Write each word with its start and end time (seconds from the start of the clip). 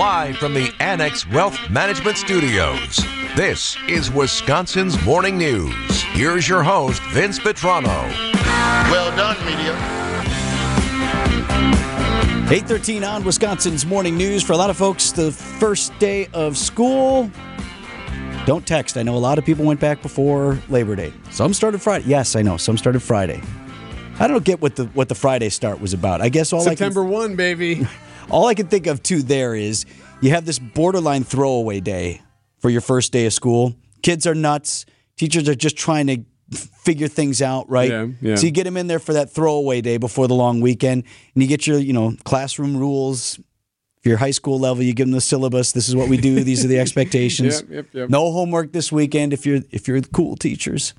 live 0.00 0.38
from 0.38 0.54
the 0.54 0.72
Annex 0.80 1.28
Wealth 1.28 1.58
Management 1.68 2.16
Studios. 2.16 2.96
This 3.36 3.76
is 3.86 4.10
Wisconsin's 4.10 4.98
Morning 5.04 5.36
News. 5.36 6.00
Here's 6.14 6.48
your 6.48 6.62
host, 6.62 7.02
Vince 7.10 7.38
Vitrano. 7.38 8.10
Well 8.90 9.14
done, 9.14 9.36
media. 9.44 9.74
813 12.48 13.04
on 13.04 13.24
Wisconsin's 13.24 13.84
Morning 13.84 14.16
News. 14.16 14.42
For 14.42 14.54
a 14.54 14.56
lot 14.56 14.70
of 14.70 14.78
folks, 14.78 15.12
the 15.12 15.32
first 15.32 15.92
day 15.98 16.28
of 16.32 16.56
school. 16.56 17.30
Don't 18.46 18.66
text. 18.66 18.96
I 18.96 19.02
know 19.02 19.16
a 19.16 19.18
lot 19.18 19.36
of 19.36 19.44
people 19.44 19.66
went 19.66 19.80
back 19.80 20.00
before 20.00 20.58
Labor 20.70 20.96
Day. 20.96 21.12
Some 21.30 21.52
started 21.52 21.82
Friday. 21.82 22.06
Yes, 22.06 22.36
I 22.36 22.40
know. 22.40 22.56
Some 22.56 22.78
started 22.78 23.00
Friday. 23.00 23.42
I 24.18 24.28
don't 24.28 24.44
get 24.46 24.62
what 24.62 24.76
the 24.76 24.86
what 24.86 25.10
the 25.10 25.14
Friday 25.14 25.50
start 25.50 25.78
was 25.78 25.92
about. 25.92 26.22
I 26.22 26.30
guess 26.30 26.54
all 26.54 26.62
September 26.62 27.02
I 27.02 27.04
can, 27.04 27.12
1, 27.12 27.36
baby. 27.36 27.86
all 28.28 28.46
I 28.46 28.54
can 28.54 28.66
think 28.66 28.86
of 28.86 29.02
too 29.02 29.22
there 29.22 29.54
is 29.54 29.86
you 30.20 30.30
have 30.30 30.44
this 30.44 30.58
borderline 30.58 31.24
throwaway 31.24 31.80
day 31.80 32.22
for 32.58 32.70
your 32.70 32.80
first 32.80 33.12
day 33.12 33.26
of 33.26 33.32
school. 33.32 33.74
Kids 34.02 34.26
are 34.26 34.34
nuts. 34.34 34.86
Teachers 35.16 35.48
are 35.48 35.54
just 35.54 35.76
trying 35.76 36.06
to 36.08 36.24
figure 36.56 37.08
things 37.08 37.42
out, 37.42 37.68
right? 37.70 37.90
Yeah, 37.90 38.06
yeah. 38.20 38.34
So 38.34 38.46
you 38.46 38.52
get 38.52 38.64
them 38.64 38.76
in 38.76 38.86
there 38.86 38.98
for 38.98 39.12
that 39.12 39.30
throwaway 39.30 39.80
day 39.80 39.96
before 39.98 40.28
the 40.28 40.34
long 40.34 40.60
weekend, 40.60 41.04
and 41.34 41.42
you 41.42 41.48
get 41.48 41.66
your, 41.66 41.78
you 41.78 41.92
know, 41.92 42.14
classroom 42.24 42.76
rules. 42.76 43.38
If 43.98 44.06
you're 44.06 44.16
high 44.16 44.30
school 44.30 44.58
level, 44.58 44.82
you 44.82 44.94
give 44.94 45.06
them 45.06 45.12
the 45.12 45.20
syllabus. 45.20 45.72
This 45.72 45.88
is 45.88 45.94
what 45.94 46.08
we 46.08 46.16
do. 46.16 46.42
These 46.42 46.64
are 46.64 46.68
the 46.68 46.78
expectations. 46.84 47.60
Yep, 47.60 47.70
yep, 47.70 47.86
yep. 47.92 48.08
No 48.08 48.32
homework 48.32 48.72
this 48.72 48.90
weekend 48.90 49.32
if 49.32 49.44
you're 49.44 49.60
if 49.70 49.86
you're 49.86 50.00
cool 50.00 50.36
teachers. 50.36 50.94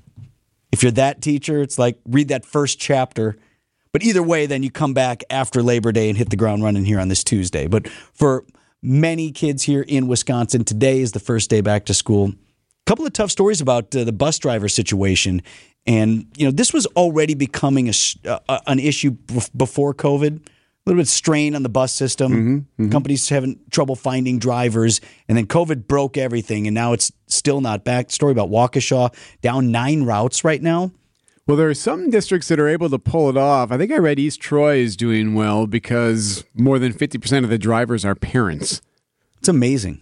If 0.70 0.82
you're 0.82 0.92
that 0.92 1.20
teacher, 1.20 1.60
it's 1.60 1.78
like 1.78 1.98
read 2.06 2.28
that 2.28 2.46
first 2.46 2.78
chapter. 2.78 3.36
But 3.92 4.02
either 4.02 4.22
way, 4.22 4.46
then 4.46 4.62
you 4.62 4.70
come 4.70 4.94
back 4.94 5.22
after 5.28 5.62
Labor 5.62 5.92
Day 5.92 6.08
and 6.08 6.16
hit 6.16 6.30
the 6.30 6.36
ground 6.36 6.64
running 6.64 6.84
here 6.86 6.98
on 6.98 7.08
this 7.08 7.22
Tuesday. 7.22 7.66
But 7.66 7.88
for 7.88 8.44
many 8.82 9.30
kids 9.30 9.64
here 9.64 9.82
in 9.82 10.08
Wisconsin, 10.08 10.64
today 10.64 11.00
is 11.00 11.12
the 11.12 11.20
first 11.20 11.50
day 11.50 11.60
back 11.60 11.84
to 11.86 11.94
school. 11.94 12.28
A 12.30 12.34
couple 12.86 13.04
of 13.06 13.12
tough 13.12 13.30
stories 13.30 13.60
about 13.60 13.94
uh, 13.94 14.04
the 14.04 14.12
bus 14.12 14.38
driver 14.38 14.68
situation, 14.68 15.42
and 15.86 16.26
you 16.36 16.46
know 16.46 16.50
this 16.50 16.72
was 16.72 16.86
already 16.96 17.34
becoming 17.34 17.86
a, 17.86 17.90
s- 17.90 18.16
uh, 18.24 18.38
an 18.66 18.78
issue 18.78 19.10
before 19.56 19.94
COVID. 19.94 20.38
A 20.38 20.90
little 20.90 20.98
bit 20.98 21.02
of 21.06 21.08
strain 21.08 21.54
on 21.54 21.62
the 21.62 21.68
bus 21.68 21.92
system. 21.92 22.66
Companies 22.90 23.28
having 23.28 23.60
trouble 23.70 23.94
finding 23.94 24.38
drivers, 24.40 25.00
and 25.28 25.36
then 25.38 25.46
COVID 25.46 25.86
broke 25.86 26.16
everything, 26.16 26.66
and 26.66 26.74
now 26.74 26.92
it's 26.92 27.12
still 27.28 27.60
not 27.60 27.84
back. 27.84 28.10
Story 28.10 28.32
about 28.32 28.48
Waukesha 28.50 29.14
down 29.42 29.70
nine 29.70 30.02
routes 30.04 30.42
right 30.44 30.60
now. 30.62 30.90
Well, 31.52 31.58
there 31.58 31.68
are 31.68 31.74
some 31.74 32.08
districts 32.08 32.48
that 32.48 32.58
are 32.58 32.66
able 32.66 32.88
to 32.88 32.98
pull 32.98 33.28
it 33.28 33.36
off. 33.36 33.70
I 33.70 33.76
think 33.76 33.92
I 33.92 33.98
read 33.98 34.18
East 34.18 34.40
Troy 34.40 34.76
is 34.78 34.96
doing 34.96 35.34
well 35.34 35.66
because 35.66 36.44
more 36.54 36.78
than 36.78 36.94
50% 36.94 37.44
of 37.44 37.50
the 37.50 37.58
drivers 37.58 38.06
are 38.06 38.14
parents. 38.14 38.80
It's 39.38 39.50
amazing. 39.50 40.00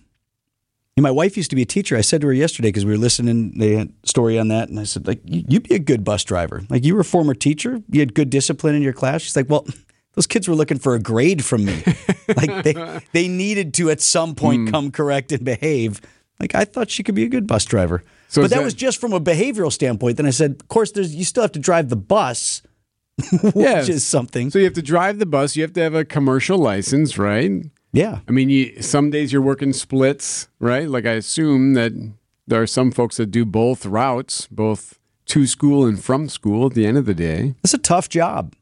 And 0.97 1.03
my 1.03 1.11
wife 1.11 1.37
used 1.37 1.51
to 1.51 1.57
be 1.57 1.63
a 1.63 1.67
teacher. 1.67 1.97
I 1.97 2.03
said 2.03 2.21
to 2.21 2.29
her 2.29 2.33
yesterday 2.33 2.69
because 2.69 2.85
we 2.85 2.93
were 2.93 2.99
listening 2.99 3.59
to 3.59 3.81
a 3.81 3.89
story 4.07 4.39
on 4.39 4.47
that, 4.47 4.69
and 4.69 4.79
I 4.79 4.85
said, 4.85 5.09
like, 5.09 5.23
"You- 5.25 5.43
you'd 5.49 5.65
be 5.69 5.75
a 5.75 5.81
good 5.81 6.05
bus 6.05 6.23
driver. 6.23 6.63
Like, 6.71 6.85
you 6.85 6.95
were 6.95 7.01
a 7.01 7.05
former 7.05 7.35
teacher. 7.35 7.83
You 7.91 7.99
had 7.99 8.15
good 8.15 8.31
discipline 8.31 8.77
in 8.77 8.83
your 8.83 8.93
class. 8.93 9.23
She's 9.23 9.35
like, 9.35 9.51
well, 9.51 9.67
those 10.15 10.29
kids 10.29 10.47
were 10.47 10.55
looking 10.55 10.79
for 10.79 10.95
a 10.95 11.01
grade 11.01 11.45
from 11.45 11.65
me. 11.65 11.83
like, 12.37 12.63
they 12.63 13.01
they 13.13 13.27
needed 13.27 13.75
to 13.75 13.91
at 13.91 14.01
some 14.01 14.37
point 14.37 14.69
Hmm. 14.69 14.71
come 14.73 14.91
correct 14.93 15.33
and 15.33 15.45
behave. 15.45 16.01
Like, 16.39 16.55
I 16.55 16.65
thought 16.65 16.93
she 16.93 17.03
could 17.03 17.17
be 17.17 17.25
a 17.25 17.29
good 17.29 17.49
bus 17.49 17.65
driver. 17.65 18.05
So 18.31 18.43
but 18.43 18.51
that, 18.51 18.57
that- 18.59 18.65
was 18.65 18.75
just 18.75 19.01
from 19.01 19.13
a 19.13 19.21
behavioral 19.21 19.73
standpoint. 19.73 20.17
Then 20.17 20.27
I 20.27 20.31
said, 20.31 20.53
of 20.53 20.69
course, 20.69 20.93
there's 20.93 21.15
you 21.15 21.25
still 21.25 21.43
have 21.43 21.53
to 21.53 21.59
drive 21.59 21.89
the 21.89 21.97
bus, 21.97 22.63
which 23.43 23.89
is 23.89 24.07
something. 24.07 24.51
So 24.51 24.59
you 24.61 24.65
have 24.67 24.75
to 24.75 24.83
drive 24.83 25.19
the 25.19 25.27
bus, 25.27 25.57
you 25.57 25.63
have 25.63 25.73
to 25.75 25.81
have 25.83 25.95
a 25.95 26.05
commercial 26.05 26.57
license, 26.57 27.19
right? 27.19 27.51
yeah. 27.93 28.21
I 28.29 28.31
mean, 28.31 28.49
you, 28.49 28.81
some 28.83 29.11
days 29.11 29.33
you're 29.33 29.43
working 29.43 29.73
splits, 29.73 30.49
right? 30.61 30.89
Like 30.89 31.07
I 31.07 31.13
assume 31.15 31.75
that 31.75 31.93
there 32.47 32.63
are 32.63 32.67
some 32.69 32.93
folks 32.93 33.17
that 33.17 33.27
do 33.33 33.45
both 33.45 33.85
routes, 33.85 34.47
both 34.47 34.99
to 35.27 35.47
school 35.49 35.85
and 35.85 36.03
from 36.03 36.29
school 36.29 36.67
at 36.67 36.75
the 36.75 36.87
end 36.87 36.99
of 36.99 37.07
the 37.07 37.15
day. 37.15 37.55
It's 37.65 37.75
a 37.75 37.79
tough 37.79 38.09
job. 38.09 38.55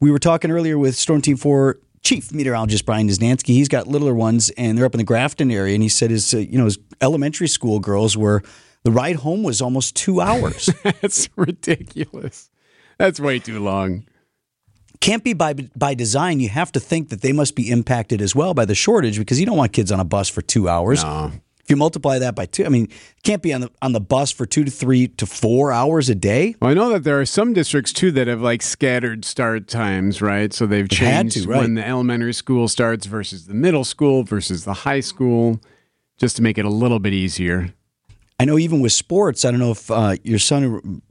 We 0.00 0.12
were 0.12 0.20
talking 0.20 0.52
earlier 0.52 0.78
with 0.78 0.94
Storm 0.94 1.22
Team 1.22 1.36
4 1.36 1.78
Chief 2.02 2.32
Meteorologist 2.32 2.86
Brian 2.86 3.08
Niznansky. 3.08 3.48
He's 3.48 3.68
got 3.68 3.88
littler 3.88 4.14
ones, 4.14 4.50
and 4.50 4.78
they're 4.78 4.84
up 4.86 4.94
in 4.94 4.98
the 4.98 5.04
Grafton 5.04 5.50
area. 5.50 5.74
And 5.74 5.82
he 5.82 5.88
said 5.88 6.10
his, 6.10 6.32
uh, 6.32 6.38
you 6.38 6.56
know, 6.56 6.66
his 6.66 6.78
elementary 7.00 7.48
school 7.48 7.80
girls 7.80 8.16
were 8.16 8.42
the 8.86 8.92
ride 8.92 9.16
home 9.16 9.42
was 9.42 9.60
almost 9.60 9.96
two 9.96 10.20
hours. 10.28 10.70
That's 10.84 11.28
ridiculous. 11.34 12.50
That's 12.98 13.18
way 13.18 13.40
too 13.40 13.58
long. 13.58 14.04
Can't 15.00 15.24
be 15.24 15.32
by 15.34 15.54
by 15.54 15.94
design. 15.94 16.38
You 16.38 16.48
have 16.50 16.70
to 16.70 16.78
think 16.80 17.08
that 17.08 17.20
they 17.20 17.32
must 17.32 17.56
be 17.56 17.68
impacted 17.68 18.22
as 18.22 18.36
well 18.36 18.54
by 18.54 18.64
the 18.64 18.76
shortage 18.76 19.18
because 19.18 19.40
you 19.40 19.44
don't 19.44 19.56
want 19.56 19.72
kids 19.72 19.90
on 19.90 19.98
a 19.98 20.04
bus 20.04 20.28
for 20.28 20.40
two 20.40 20.68
hours. 20.68 21.02
No. 21.02 21.32
If 21.64 21.70
you 21.70 21.74
multiply 21.76 22.20
that 22.20 22.36
by 22.36 22.46
two, 22.46 22.64
I 22.64 22.68
mean, 22.68 22.86
can't 23.24 23.42
be 23.42 23.52
on 23.52 23.62
the 23.62 23.70
on 23.82 23.90
the 23.90 24.00
bus 24.00 24.30
for 24.30 24.46
two 24.46 24.62
to 24.62 24.70
three 24.70 25.08
to 25.08 25.26
four 25.26 25.72
hours 25.72 26.08
a 26.08 26.14
day. 26.14 26.54
Well, 26.62 26.70
I 26.70 26.74
know 26.74 26.90
that 26.90 27.02
there 27.02 27.20
are 27.20 27.26
some 27.26 27.54
districts 27.54 27.92
too 27.92 28.12
that 28.12 28.28
have 28.28 28.40
like 28.40 28.62
scattered 28.62 29.24
start 29.24 29.66
times, 29.66 30.22
right? 30.22 30.52
So 30.52 30.64
they've 30.64 30.88
They've 30.88 30.98
had 31.00 31.32
changed 31.32 31.42
to, 31.42 31.48
right. 31.50 31.60
when 31.62 31.74
the 31.74 31.84
elementary 31.84 32.32
school 32.32 32.68
starts 32.68 33.06
versus 33.06 33.46
the 33.48 33.54
middle 33.54 33.82
school 33.84 34.22
versus 34.22 34.64
the 34.64 34.74
high 34.74 35.00
school, 35.00 35.60
just 36.18 36.36
to 36.36 36.42
make 36.42 36.56
it 36.56 36.64
a 36.64 36.70
little 36.70 37.00
bit 37.00 37.12
easier. 37.12 37.74
I 38.38 38.44
know 38.44 38.58
even 38.58 38.80
with 38.80 38.92
sports, 38.92 39.44
I 39.44 39.50
don't 39.50 39.60
know 39.60 39.70
if 39.70 39.90
uh, 39.90 40.16
your 40.22 40.38
son, 40.38 41.02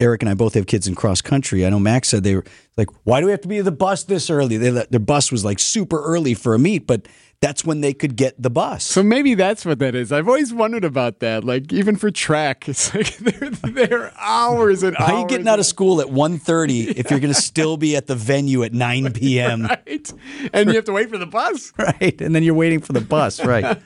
Eric, 0.00 0.22
and 0.22 0.28
I 0.28 0.34
both 0.34 0.54
have 0.54 0.66
kids 0.66 0.88
in 0.88 0.94
cross 0.94 1.20
country. 1.20 1.66
I 1.66 1.70
know 1.70 1.78
Max 1.78 2.08
said 2.08 2.24
they 2.24 2.36
were 2.36 2.44
like, 2.76 2.88
"Why 3.04 3.20
do 3.20 3.26
we 3.26 3.32
have 3.32 3.42
to 3.42 3.48
be 3.48 3.60
the 3.60 3.72
bus 3.72 4.04
this 4.04 4.30
early?" 4.30 4.56
They 4.56 4.70
their 4.70 5.00
bus 5.00 5.30
was 5.30 5.44
like 5.44 5.58
super 5.58 6.02
early 6.02 6.34
for 6.34 6.54
a 6.54 6.58
meet, 6.58 6.86
but 6.86 7.06
that's 7.44 7.62
when 7.62 7.82
they 7.82 7.92
could 7.92 8.16
get 8.16 8.40
the 8.42 8.48
bus. 8.48 8.84
So 8.84 9.02
maybe 9.02 9.34
that's 9.34 9.66
what 9.66 9.78
that 9.80 9.94
is. 9.94 10.12
I've 10.12 10.28
always 10.28 10.54
wondered 10.54 10.82
about 10.82 11.20
that. 11.20 11.44
Like 11.44 11.74
even 11.74 11.96
for 11.96 12.10
track, 12.10 12.66
it's 12.70 12.94
like 12.94 13.18
they're 13.18 13.50
there 13.50 14.12
hours 14.18 14.82
and 14.82 14.96
hours. 14.96 15.06
How 15.06 15.16
are 15.16 15.20
you 15.20 15.26
getting 15.26 15.46
out 15.46 15.58
of 15.58 15.66
school 15.66 16.00
at 16.00 16.06
1.30 16.06 16.96
if 16.96 17.10
you're 17.10 17.20
going 17.20 17.34
to 17.34 17.40
still 17.40 17.76
be 17.76 17.96
at 17.96 18.06
the 18.06 18.14
venue 18.14 18.62
at 18.62 18.72
9 18.72 19.12
p.m. 19.12 19.62
right? 19.66 20.12
And 20.54 20.70
you 20.70 20.76
have 20.76 20.86
to 20.86 20.92
wait 20.92 21.10
for 21.10 21.18
the 21.18 21.26
bus. 21.26 21.70
right? 21.78 22.18
And 22.18 22.34
then 22.34 22.42
you're 22.42 22.54
waiting 22.54 22.80
for 22.80 22.94
the 22.94 23.02
bus, 23.02 23.44
right? 23.44 23.78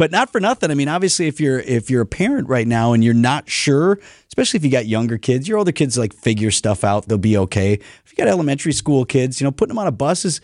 But 0.00 0.10
not 0.10 0.32
for 0.32 0.40
nothing. 0.40 0.70
I 0.70 0.74
mean, 0.74 0.88
obviously, 0.88 1.26
if 1.26 1.42
you're 1.42 1.60
if 1.60 1.90
you're 1.90 2.00
a 2.00 2.06
parent 2.06 2.48
right 2.48 2.66
now 2.66 2.94
and 2.94 3.04
you're 3.04 3.12
not 3.12 3.50
sure, 3.50 3.98
especially 4.28 4.56
if 4.56 4.64
you 4.64 4.70
got 4.70 4.86
younger 4.86 5.18
kids, 5.18 5.46
your 5.46 5.58
older 5.58 5.72
kids 5.72 5.98
like 5.98 6.14
figure 6.14 6.50
stuff 6.50 6.84
out; 6.84 7.06
they'll 7.06 7.18
be 7.18 7.36
okay. 7.36 7.74
If 7.74 8.04
you 8.06 8.16
got 8.16 8.26
elementary 8.26 8.72
school 8.72 9.04
kids, 9.04 9.42
you 9.42 9.44
know, 9.44 9.50
putting 9.50 9.68
them 9.68 9.78
on 9.78 9.86
a 9.86 9.92
bus 9.92 10.24
is 10.24 10.40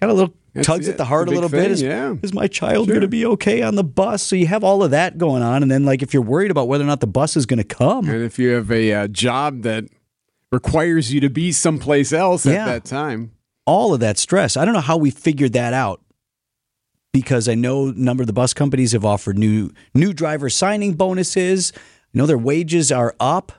got 0.00 0.10
a 0.10 0.12
little 0.12 0.34
That's 0.52 0.66
tugs 0.66 0.88
it. 0.88 0.92
at 0.92 0.98
the 0.98 1.04
heart 1.04 1.28
a 1.28 1.30
a 1.30 1.34
little 1.34 1.48
big 1.48 1.62
bit. 1.62 1.70
Is, 1.70 1.80
yeah. 1.80 2.16
is 2.22 2.34
my 2.34 2.48
child 2.48 2.88
going 2.88 3.02
to 3.02 3.06
be 3.06 3.24
okay 3.24 3.62
on 3.62 3.76
the 3.76 3.84
bus? 3.84 4.20
So 4.20 4.34
you 4.34 4.48
have 4.48 4.64
all 4.64 4.82
of 4.82 4.90
that 4.90 5.16
going 5.16 5.44
on, 5.44 5.62
and 5.62 5.70
then 5.70 5.84
like 5.84 6.02
if 6.02 6.12
you're 6.12 6.20
worried 6.20 6.50
about 6.50 6.66
whether 6.66 6.82
or 6.82 6.88
not 6.88 6.98
the 6.98 7.06
bus 7.06 7.36
is 7.36 7.46
going 7.46 7.58
to 7.58 7.64
come, 7.64 8.08
And 8.08 8.24
if 8.24 8.36
you 8.36 8.48
have 8.48 8.68
a 8.72 8.92
uh, 8.92 9.06
job 9.06 9.62
that 9.62 9.84
requires 10.50 11.14
you 11.14 11.20
to 11.20 11.30
be 11.30 11.52
someplace 11.52 12.12
else 12.12 12.44
Yeah. 12.44 12.62
at 12.62 12.66
that 12.66 12.84
time, 12.84 13.30
all 13.64 13.94
of 13.94 14.00
that 14.00 14.18
stress. 14.18 14.56
I 14.56 14.64
don't 14.64 14.74
know 14.74 14.80
how 14.80 14.96
we 14.96 15.12
figured 15.12 15.52
that 15.52 15.72
out 15.72 16.00
because 17.20 17.48
I 17.48 17.54
know 17.54 17.88
a 17.88 17.92
number 17.92 18.22
of 18.22 18.26
the 18.26 18.32
bus 18.32 18.54
companies 18.54 18.92
have 18.92 19.04
offered 19.04 19.38
new 19.38 19.70
new 19.94 20.12
driver 20.12 20.48
signing 20.50 20.94
bonuses. 20.94 21.72
I 21.76 21.80
know 22.18 22.26
their 22.26 22.38
wages 22.38 22.90
are 22.92 23.14
up. 23.20 23.52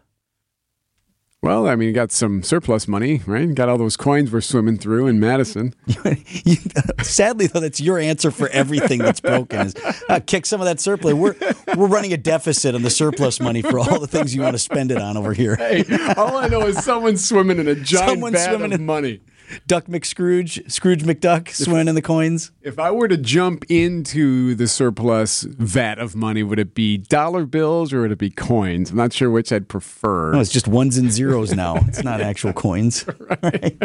well, 1.42 1.68
I 1.68 1.76
mean, 1.76 1.88
you 1.88 1.94
got 1.94 2.12
some 2.12 2.44
surplus 2.44 2.88
money, 2.88 3.22
right? 3.26 3.48
You 3.48 3.54
got 3.54 3.70
all 3.70 3.78
those 3.78 3.96
coins 3.96 4.32
we're 4.32 4.42
swimming 4.42 4.78
through 4.78 5.08
in 5.08 5.20
Madison. 5.20 5.74
Sadly, 7.02 7.48
though, 7.48 7.60
that's 7.62 7.80
your 7.80 7.98
answer 7.98 8.30
for 8.32 8.50
everything 8.50 9.00
that's 9.00 9.22
broken. 9.22 9.68
Is 9.68 9.76
uh, 10.10 10.20
kick 10.26 10.46
some 10.46 10.60
of 10.60 10.66
that 10.66 10.80
surplus. 10.80 11.14
We're 11.14 11.36
we're 11.78 11.88
running 11.88 12.12
a 12.14 12.18
deficit 12.18 12.76
on 12.76 12.82
the 12.82 12.90
surplus 12.90 13.40
money 13.40 13.62
for 13.62 13.80
all 13.80 14.00
the 14.00 14.08
things 14.08 14.36
you 14.36 14.42
want 14.42 14.56
to 14.56 14.60
spend 14.60 14.92
it 14.92 14.98
on 14.98 15.16
over 15.16 15.34
here. 15.34 15.56
Hey, 15.56 15.84
all 16.18 16.36
I 16.38 16.48
know 16.48 16.62
is 16.68 16.84
someone's 16.84 17.28
swimming 17.28 17.60
in 17.60 17.68
a 17.68 17.76
giant 17.76 18.10
Someone's 18.10 18.36
vat 18.36 18.48
swimming 18.50 18.74
of 18.74 18.80
in- 18.82 18.86
money. 18.86 19.22
Duck 19.68 19.86
McScrooge, 19.86 20.70
Scrooge 20.72 21.04
McDuck, 21.04 21.50
swimming 21.50 21.88
in 21.88 21.96
the 21.96 22.02
coins. 22.02 22.52
If 22.62 22.78
I 22.80 22.92
were 22.92 23.08
to 23.08 23.18
jump 23.18 23.66
into 23.70 24.56
the 24.56 24.68
surplus 24.68 25.44
vat 25.44 25.98
of 26.00 26.16
money, 26.16 26.44
would 26.44 26.60
it 26.60 26.74
be 26.76 26.98
dollar 26.98 27.46
bills 27.46 27.92
or 27.94 28.02
would 28.02 28.12
it 28.12 28.18
be 28.18 28.30
coins? 28.30 28.92
I'm 28.92 28.98
not 28.98 29.14
sure 29.14 29.30
which 29.32 29.52
I'd 29.52 29.68
prefer. 29.68 30.34
No, 30.34 30.40
it's 30.40 30.52
just 30.52 30.68
ones 30.68 30.98
and 30.98 31.12
zeros 31.12 31.54
now. 31.54 31.76
It's 31.90 32.04
not 32.04 32.22
actual 32.22 32.54
coins. 32.54 33.06
Right. 33.42 33.78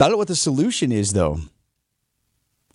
I 0.00 0.08
don't 0.08 0.12
know 0.12 0.18
what 0.18 0.28
the 0.28 0.36
solution 0.36 0.92
is, 0.92 1.12
though. 1.12 1.38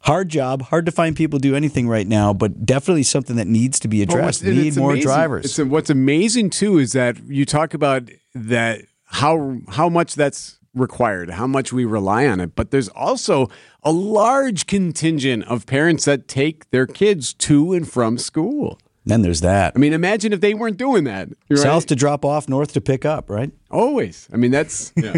Hard 0.02 0.30
job, 0.30 0.64
hard 0.64 0.86
to 0.86 0.92
find 0.92 1.16
people 1.16 1.38
do 1.38 1.56
anything 1.56 1.88
right 1.88 2.08
now, 2.08 2.34
but 2.34 2.66
definitely 2.66 3.04
something 3.04 3.36
that 3.36 3.48
needs 3.48 3.80
to 3.82 3.88
be 3.90 4.02
addressed. 4.02 4.44
Need 4.44 4.78
more 4.78 4.92
amazing- 4.92 5.08
drivers. 5.08 5.46
It's, 5.46 5.70
what's 5.70 5.90
amazing 5.90 6.50
too 6.52 6.78
is 6.80 6.94
that 6.94 7.18
you 7.28 7.46
talk 7.46 7.74
about 7.74 8.10
that 8.34 8.82
how 9.04 9.58
how 9.68 9.90
much 9.90 10.16
that's 10.16 10.59
required, 10.74 11.32
how 11.32 11.48
much 11.48 11.74
we 11.74 11.86
rely 11.86 12.28
on 12.28 12.40
it, 12.40 12.56
but 12.56 12.72
there's 12.72 12.90
also 12.90 13.48
a 13.84 13.92
large 13.92 14.68
contingent 14.68 15.44
of 15.46 15.66
parents 15.66 16.06
that 16.06 16.28
take 16.28 16.70
their 16.72 16.86
kids 16.86 17.34
to 17.34 17.74
and 17.74 17.90
from 17.90 18.18
school. 18.18 18.80
then 19.06 19.22
there's 19.22 19.42
that. 19.42 19.74
I 19.76 19.80
mean, 19.80 19.94
imagine 19.94 20.34
if 20.34 20.42
they 20.42 20.54
weren't 20.54 20.78
doing 20.78 21.04
that. 21.06 21.30
right? 21.50 21.60
South 21.60 21.86
to 21.88 21.96
drop 21.96 22.24
off, 22.24 22.48
north 22.48 22.74
to 22.74 22.82
pick 22.82 23.06
up, 23.06 23.30
right? 23.30 23.52
Always. 23.72 24.28
I 24.32 24.38
mean, 24.38 24.52
that's 24.52 24.92
yeah. 24.96 25.18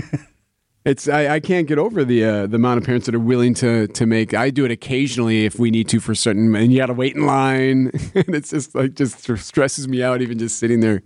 It's 0.84 1.08
I, 1.08 1.36
I 1.36 1.40
can't 1.40 1.68
get 1.68 1.78
over 1.78 2.04
the 2.04 2.24
uh, 2.24 2.48
the 2.48 2.56
amount 2.56 2.80
of 2.80 2.86
parents 2.86 3.06
that 3.06 3.14
are 3.14 3.20
willing 3.20 3.54
to 3.56 3.88
to 3.88 4.06
make. 4.08 4.34
I 4.34 4.50
do 4.50 4.66
it 4.66 4.72
occasionally 4.72 5.46
if 5.46 5.60
we 5.60 5.70
need 5.70 5.88
to 5.90 6.00
for 6.00 6.16
certain, 6.16 6.56
and 6.56 6.72
you 6.72 6.80
got 6.80 6.88
to 6.88 6.94
wait 6.94 7.16
in 7.16 7.26
line, 7.28 7.92
and 8.16 8.34
it's 8.34 8.50
just 8.50 8.74
like 8.74 8.96
just 8.96 9.20
stresses 9.38 9.88
me 9.88 10.02
out 10.02 10.22
even 10.22 10.40
just 10.40 10.58
sitting 10.58 10.80
there. 10.80 11.04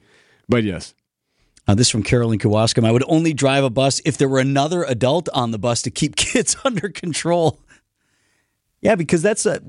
But 0.47 0.63
yes, 0.63 0.93
Uh, 1.67 1.73
this 1.73 1.89
from 1.89 2.03
Carolyn 2.03 2.37
Kowalskim. 2.37 2.85
I 2.85 2.91
would 2.91 3.03
only 3.07 3.33
drive 3.33 3.63
a 3.63 3.71
bus 3.71 3.99
if 4.05 4.17
there 4.17 4.29
were 4.29 4.39
another 4.39 4.83
adult 4.83 5.29
on 5.33 5.51
the 5.51 5.57
bus 5.57 5.81
to 5.83 5.91
keep 5.91 6.15
kids 6.15 6.55
under 6.63 6.89
control. 6.89 7.59
Yeah, 8.81 8.95
because 8.95 9.21
that's 9.21 9.45
a 9.45 9.61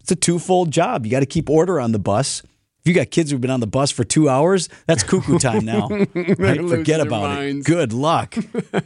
it's 0.00 0.10
a 0.10 0.16
twofold 0.16 0.70
job. 0.70 1.04
You 1.04 1.10
got 1.10 1.20
to 1.20 1.26
keep 1.26 1.50
order 1.50 1.80
on 1.80 1.92
the 1.92 1.98
bus. 1.98 2.42
If 2.80 2.86
you 2.86 2.94
got 2.94 3.10
kids 3.10 3.30
who've 3.30 3.40
been 3.40 3.50
on 3.50 3.60
the 3.60 3.66
bus 3.66 3.90
for 3.90 4.04
two 4.04 4.30
hours, 4.30 4.70
that's 4.86 5.02
cuckoo 5.02 5.38
time 5.38 5.66
now. 5.66 5.88
right? 6.14 6.60
Forget 6.66 7.00
about 7.00 7.22
minds. 7.22 7.68
it. 7.68 7.70
Good 7.70 7.92
luck. 7.92 8.36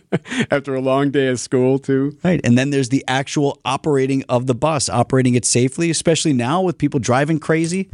after 0.51 0.75
a 0.75 0.81
long 0.81 1.13
day 1.13 1.29
of 1.29 1.39
school 1.39 1.79
too. 1.79 2.19
Right. 2.25 2.41
And 2.43 2.59
then 2.59 2.71
there's 2.71 2.89
the 2.89 3.05
actual 3.07 3.61
operating 3.65 4.25
of 4.29 4.49
the 4.49 4.55
bus, 4.55 4.89
operating 4.89 5.37
it 5.37 5.45
safely, 5.45 5.91
especially 5.91 6.33
now 6.33 6.63
with 6.63 6.79
people 6.79 6.99
driving 6.99 7.39
crazy. 7.39 7.91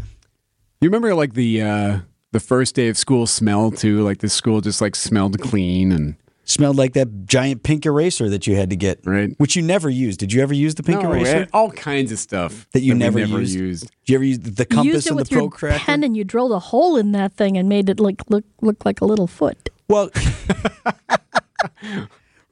You 0.80 0.88
remember 0.88 1.14
like 1.14 1.34
the 1.34 1.60
uh, 1.60 1.98
the 2.32 2.40
first 2.40 2.74
day 2.74 2.88
of 2.88 2.96
school 2.98 3.26
smell 3.26 3.70
too? 3.70 4.02
Like 4.02 4.18
the 4.18 4.28
school 4.28 4.60
just 4.60 4.80
like 4.80 4.94
smelled 4.96 5.40
clean 5.40 5.92
and 5.92 6.16
Smelled 6.44 6.76
like 6.76 6.94
that 6.94 7.26
giant 7.26 7.62
pink 7.62 7.84
eraser 7.84 8.30
that 8.30 8.46
you 8.46 8.56
had 8.56 8.70
to 8.70 8.76
get, 8.76 9.00
Right. 9.04 9.34
Which 9.36 9.54
you 9.54 9.60
never 9.60 9.90
used. 9.90 10.18
Did 10.18 10.32
you 10.32 10.40
ever 10.42 10.54
use 10.54 10.74
the 10.76 10.82
pink 10.82 11.02
No, 11.02 11.12
eraser? 11.12 11.40
right? 11.40 11.48
all 11.52 11.70
kinds 11.70 12.10
of 12.10 12.18
stuff 12.18 12.66
That 12.72 12.80
you 12.80 12.94
we 12.94 12.98
never 13.00 13.18
never 13.20 13.40
used? 13.40 13.54
used. 13.54 13.82
Did 14.06 14.12
you 14.12 14.14
ever 14.16 14.24
use 14.24 14.38
the 14.38 14.50
You 14.62 14.64
compass 14.64 14.84
used 14.94 15.06
it 15.06 15.10
and 15.10 15.18
the 15.18 15.20
with 15.20 15.30
your 15.30 15.50
protractor? 15.50 15.84
pen 15.84 16.02
and 16.04 16.16
you 16.16 16.24
drilled 16.24 16.52
a 16.52 16.58
hole 16.58 16.96
in 16.96 17.12
that 17.12 17.34
thing 17.34 17.58
and 17.58 17.68
made 17.68 17.90
it 17.90 18.00
look 18.00 18.22
look 18.30 18.44
look 18.62 18.86
like 18.86 19.02
a 19.02 19.04
little 19.04 19.26
foot. 19.26 19.68
Well, 19.88 20.08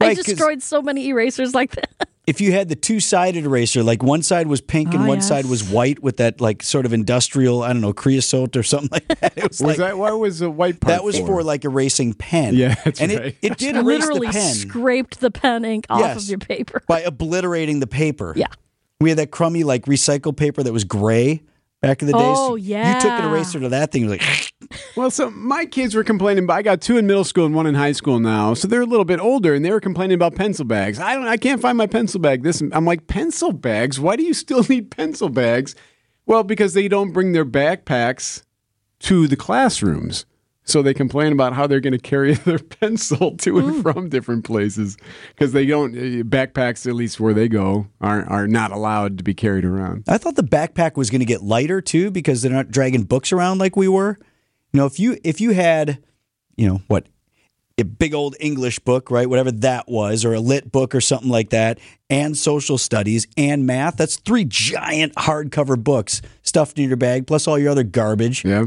I 0.00 0.12
destroyed 0.14 0.62
so 0.62 0.82
many 0.82 1.08
erasers 1.08 1.54
like 1.54 1.70
that. 1.72 2.05
If 2.26 2.40
you 2.40 2.50
had 2.52 2.68
the 2.68 2.74
two-sided 2.74 3.44
eraser, 3.44 3.82
like 3.82 4.02
one 4.02 4.22
side 4.22 4.48
was 4.48 4.60
pink 4.60 4.92
and 4.94 5.04
Oh, 5.04 5.06
one 5.06 5.18
yes. 5.18 5.28
side 5.28 5.46
was 5.46 5.62
white 5.62 6.02
with 6.02 6.16
that 6.16 6.40
like 6.40 6.62
sort 6.62 6.84
of 6.84 6.92
industrial, 6.92 7.62
I 7.62 7.72
don't 7.72 7.80
know, 7.80 7.92
creosote 7.92 8.56
or 8.56 8.62
something 8.64 8.88
like 8.92 9.06
that. 9.20 9.36
It 9.38 9.48
was, 9.48 9.60
Was 9.60 9.62
like 9.62 9.76
that 9.78 9.96
what 9.98 10.18
was 10.18 10.40
the 10.40 10.50
white 10.50 10.80
part? 10.80 10.88
that 10.90 11.04
was 11.04 11.18
for 11.18 11.42
like 11.42 11.64
erasing 11.64 12.14
pen. 12.14 12.54
Yeah, 12.54 12.74
that's 12.84 13.00
and 13.00 13.12
right. 13.12 13.20
it, 13.26 13.36
it 13.42 13.58
did 13.58 13.76
erase 13.76 13.84
Literally 14.00 14.26
the 14.26 14.32
pen 14.32 14.54
scraped 14.54 15.20
the 15.20 15.30
pen 15.30 15.64
ink 15.64 15.86
off 15.88 16.00
Yes. 16.00 16.24
of 16.24 16.28
your 16.30 16.38
paper. 16.38 16.82
by 16.88 17.00
obliterating 17.02 17.80
the 17.80 17.86
paper. 17.86 18.32
Yeah. 18.36 18.48
We 19.00 19.10
had 19.10 19.18
that 19.18 19.30
crummy 19.30 19.62
like 19.62 19.84
recycled 19.84 20.36
paper 20.36 20.62
that 20.62 20.72
was 20.72 20.84
gray 20.84 21.42
back 21.86 22.02
in 22.02 22.08
the 22.08 22.12
days. 22.12 22.22
Oh, 22.22 22.56
yeah, 22.56 22.94
You 22.94 23.00
took 23.00 23.10
an 23.10 23.24
eraser 23.24 23.60
to 23.60 23.68
that 23.70 23.92
thing, 23.92 24.02
you 24.02 24.08
was 24.10 24.18
like 24.18 24.52
Well, 24.96 25.10
so 25.10 25.30
my 25.30 25.66
kids 25.66 25.94
were 25.94 26.04
complaining. 26.04 26.46
But 26.46 26.54
I 26.54 26.62
got 26.62 26.80
two 26.80 26.96
in 26.96 27.06
middle 27.06 27.24
school 27.24 27.46
and 27.46 27.54
one 27.54 27.66
in 27.66 27.74
high 27.74 27.92
school 27.92 28.18
now, 28.18 28.54
so 28.54 28.66
they're 28.66 28.80
a 28.80 28.86
little 28.86 29.04
bit 29.04 29.20
older, 29.20 29.54
and 29.54 29.64
they 29.64 29.70
were 29.70 29.80
complaining 29.80 30.14
about 30.14 30.34
pencil 30.34 30.64
bags. 30.64 30.98
I 30.98 31.14
don't. 31.14 31.26
I 31.26 31.36
can't 31.36 31.60
find 31.60 31.76
my 31.78 31.86
pencil 31.86 32.20
bag. 32.20 32.42
This. 32.42 32.62
I'm 32.72 32.84
like 32.84 33.06
pencil 33.06 33.52
bags. 33.52 34.00
Why 34.00 34.16
do 34.16 34.22
you 34.22 34.34
still 34.34 34.62
need 34.68 34.90
pencil 34.90 35.28
bags? 35.28 35.74
Well, 36.24 36.42
because 36.42 36.74
they 36.74 36.88
don't 36.88 37.12
bring 37.12 37.32
their 37.32 37.44
backpacks 37.44 38.42
to 39.00 39.28
the 39.28 39.36
classrooms. 39.36 40.26
So 40.66 40.82
they 40.82 40.94
complain 40.94 41.32
about 41.32 41.52
how 41.52 41.68
they're 41.68 41.80
going 41.80 41.92
to 41.92 41.98
carry 41.98 42.34
their 42.44 42.58
pencil 42.58 43.36
to 43.38 43.58
and 43.58 43.82
from 43.82 44.08
different 44.08 44.44
places 44.44 44.96
because 45.28 45.52
they 45.52 45.64
don't 45.64 45.94
uh, 45.94 46.24
backpacks 46.24 46.86
at 46.86 46.94
least 46.94 47.20
where 47.20 47.32
they 47.32 47.48
go 47.48 47.86
are 48.00 48.28
are 48.28 48.48
not 48.48 48.72
allowed 48.72 49.18
to 49.18 49.24
be 49.24 49.32
carried 49.32 49.64
around. 49.64 50.04
I 50.08 50.18
thought 50.18 50.36
the 50.36 50.42
backpack 50.42 50.96
was 50.96 51.08
going 51.08 51.20
to 51.20 51.26
get 51.26 51.42
lighter 51.42 51.80
too 51.80 52.10
because 52.10 52.42
they're 52.42 52.52
not 52.52 52.70
dragging 52.70 53.04
books 53.04 53.32
around 53.32 53.58
like 53.58 53.76
we 53.76 53.88
were. 53.88 54.18
You 54.72 54.80
know, 54.80 54.86
if 54.86 54.98
you 54.98 55.16
if 55.22 55.40
you 55.40 55.52
had, 55.52 56.02
you 56.56 56.68
know, 56.68 56.82
what 56.88 57.06
a 57.78 57.84
big 57.84 58.14
old 58.14 58.34
English 58.40 58.78
book, 58.80 59.10
right, 59.10 59.28
whatever 59.28 59.52
that 59.52 59.88
was, 59.88 60.24
or 60.24 60.34
a 60.34 60.40
lit 60.40 60.72
book 60.72 60.94
or 60.94 61.00
something 61.00 61.28
like 61.30 61.50
that, 61.50 61.78
and 62.08 62.36
social 62.36 62.78
studies 62.78 63.26
and 63.36 63.66
math, 63.66 63.96
that's 63.96 64.16
three 64.16 64.44
giant 64.44 65.14
hardcover 65.14 65.82
books 65.82 66.22
stuffed 66.42 66.78
in 66.78 66.88
your 66.88 66.96
bag, 66.96 67.26
plus 67.26 67.46
all 67.46 67.58
your 67.58 67.70
other 67.70 67.84
garbage. 67.84 68.44
Yeah. 68.44 68.66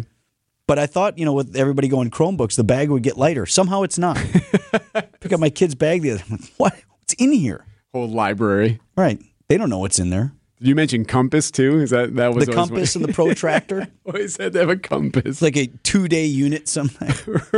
But 0.69 0.77
I 0.77 0.85
thought, 0.85 1.17
you 1.17 1.25
know, 1.25 1.33
with 1.33 1.55
everybody 1.55 1.87
going 1.87 2.11
Chromebooks, 2.11 2.55
the 2.55 2.63
bag 2.63 2.91
would 2.91 3.01
get 3.01 3.17
lighter. 3.17 3.47
Somehow 3.47 3.81
it's 3.81 3.97
not. 3.97 4.17
Pick 5.19 5.33
up 5.33 5.39
my 5.39 5.49
kid's 5.49 5.73
bag 5.73 6.03
the 6.03 6.11
other. 6.11 6.23
What? 6.57 6.75
What's 6.99 7.13
in 7.13 7.31
here? 7.31 7.65
Whole 7.91 8.07
library. 8.07 8.79
Right. 8.95 9.19
They 9.47 9.57
don't 9.57 9.71
know 9.71 9.79
what's 9.79 9.97
in 9.97 10.11
there. 10.11 10.31
You 10.59 10.75
mentioned 10.75 11.07
compass 11.07 11.49
too? 11.49 11.79
Is 11.79 11.89
that 11.89 12.15
that 12.17 12.35
was 12.35 12.45
The 12.45 12.53
compass 12.53 12.95
and 12.95 13.03
the 13.03 13.11
protractor. 13.11 13.87
always 14.05 14.37
had 14.37 14.53
to 14.53 14.59
have 14.59 14.69
a 14.69 14.77
compass. 14.77 15.23
It's 15.25 15.41
like 15.41 15.57
a 15.57 15.65
two 15.81 16.07
day 16.07 16.27
unit 16.27 16.67
Something 16.67 17.15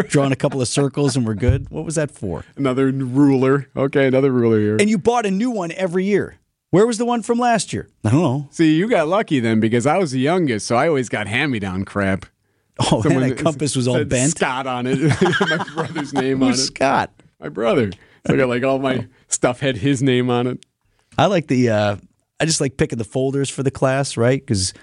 Drawing 0.08 0.32
a 0.32 0.38
couple 0.38 0.62
of 0.62 0.70
circles 0.70 1.18
and 1.18 1.28
we're 1.28 1.34
good. 1.34 1.70
What 1.70 1.84
was 1.84 1.96
that 1.96 2.12
for? 2.12 2.46
another 2.56 2.94
ruler. 2.94 3.68
Okay, 3.76 4.08
another 4.08 4.32
ruler 4.32 4.58
here. 4.58 4.78
And 4.80 4.90
you 4.90 4.98
bought 4.98 5.26
a 5.26 5.32
new 5.32 5.52
one 5.52 5.74
every 5.74 6.06
year. 6.06 6.38
Where 6.70 6.88
was 6.88 6.98
the 6.98 7.06
one 7.06 7.24
from 7.24 7.40
last 7.40 7.74
year? 7.74 7.90
I 8.06 8.12
don't 8.12 8.22
know. 8.22 8.48
See, 8.52 8.74
you 8.78 8.88
got 8.88 9.10
lucky 9.10 9.42
then 9.42 9.60
because 9.60 9.86
I 9.86 9.98
was 9.98 10.12
the 10.12 10.22
youngest, 10.22 10.66
so 10.66 10.78
I 10.78 10.88
always 10.88 11.10
got 11.10 11.28
hand 11.28 11.52
me 11.52 11.60
down 11.60 11.84
crap. 11.84 12.26
Oh, 12.80 13.02
Someone 13.02 13.30
that 13.30 13.38
compass 13.38 13.76
was 13.76 13.88
all 13.88 14.04
bent. 14.06 14.32
Scott 14.32 14.66
on 14.66 14.88
it. 14.88 14.98
my 15.42 15.64
brother's 15.76 16.14
name 16.14 16.42
on 16.42 16.52
it. 16.52 16.58
Scott? 16.58 17.12
My 17.40 17.50
brother. 17.50 17.92
So 18.26 18.34
I 18.34 18.38
got 18.38 18.50
like 18.50 18.64
all 18.64 18.80
my 18.80 19.08
stuff 19.28 19.60
had 19.60 19.78
his 19.78 20.02
name 20.02 20.30
on 20.30 20.48
it. 20.48 20.66
I 21.18 21.26
like 21.26 21.48
the. 21.48 21.70
Uh, 21.70 21.96
I 22.40 22.46
just 22.46 22.62
like 22.62 22.78
picking 22.78 22.98
the 22.98 23.04
folders 23.04 23.50
for 23.50 23.62
the 23.62 23.72
class, 23.72 24.18
right? 24.18 24.40
Because 24.42 24.74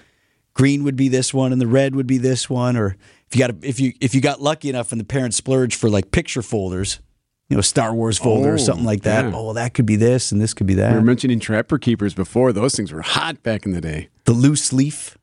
green 0.55 0.85
would 0.85 0.96
be 0.96 1.08
this 1.08 1.32
one, 1.35 1.50
and 1.52 1.61
the 1.61 1.67
red 1.67 1.96
would 1.96 2.06
be 2.06 2.19
this 2.19 2.49
one. 2.50 2.76
Or 2.76 2.96
if 3.29 3.35
you 3.37 3.40
got 3.40 3.50
a, 3.50 3.56
if 3.62 3.81
you 3.81 3.93
if 4.00 4.14
you 4.14 4.20
got 4.20 4.41
lucky 4.41 4.69
enough, 4.69 4.93
and 4.93 5.00
the 5.00 5.05
parents 5.05 5.37
splurged 5.37 5.75
for 5.76 5.88
like 5.88 6.11
picture 6.12 6.43
folders, 6.43 7.00
you 7.49 7.56
know, 7.56 7.61
Star 7.62 7.94
Wars 7.94 8.19
folder 8.19 8.50
or 8.50 8.55
Oh, 8.55 8.58
something 8.58 8.84
like 8.84 9.02
that. 9.02 9.25
yeah. 9.25 9.32
Oh, 9.34 9.44
well, 9.46 9.55
that 9.55 9.75
could 9.75 9.87
be 9.87 9.96
this, 9.96 10.31
and 10.31 10.41
this 10.41 10.52
could 10.55 10.67
be 10.67 10.75
that. 10.75 10.93
We 10.93 10.99
were 10.99 11.05
mentioning 11.05 11.41
trapper 11.41 11.79
keepers 11.79 12.14
before. 12.14 12.52
Those 12.52 12.76
things 12.76 12.93
were 12.93 13.02
hot 13.02 13.43
back 13.43 13.64
in 13.67 13.73
the 13.73 13.81
day. 13.81 14.08
The 14.25 14.32
loose 14.32 14.73
leaf. 14.73 15.17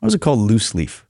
What 0.00 0.08
was 0.08 0.14
it 0.14 0.20
called? 0.20 0.40
Loose 0.40 0.74
leaf. 0.74 1.05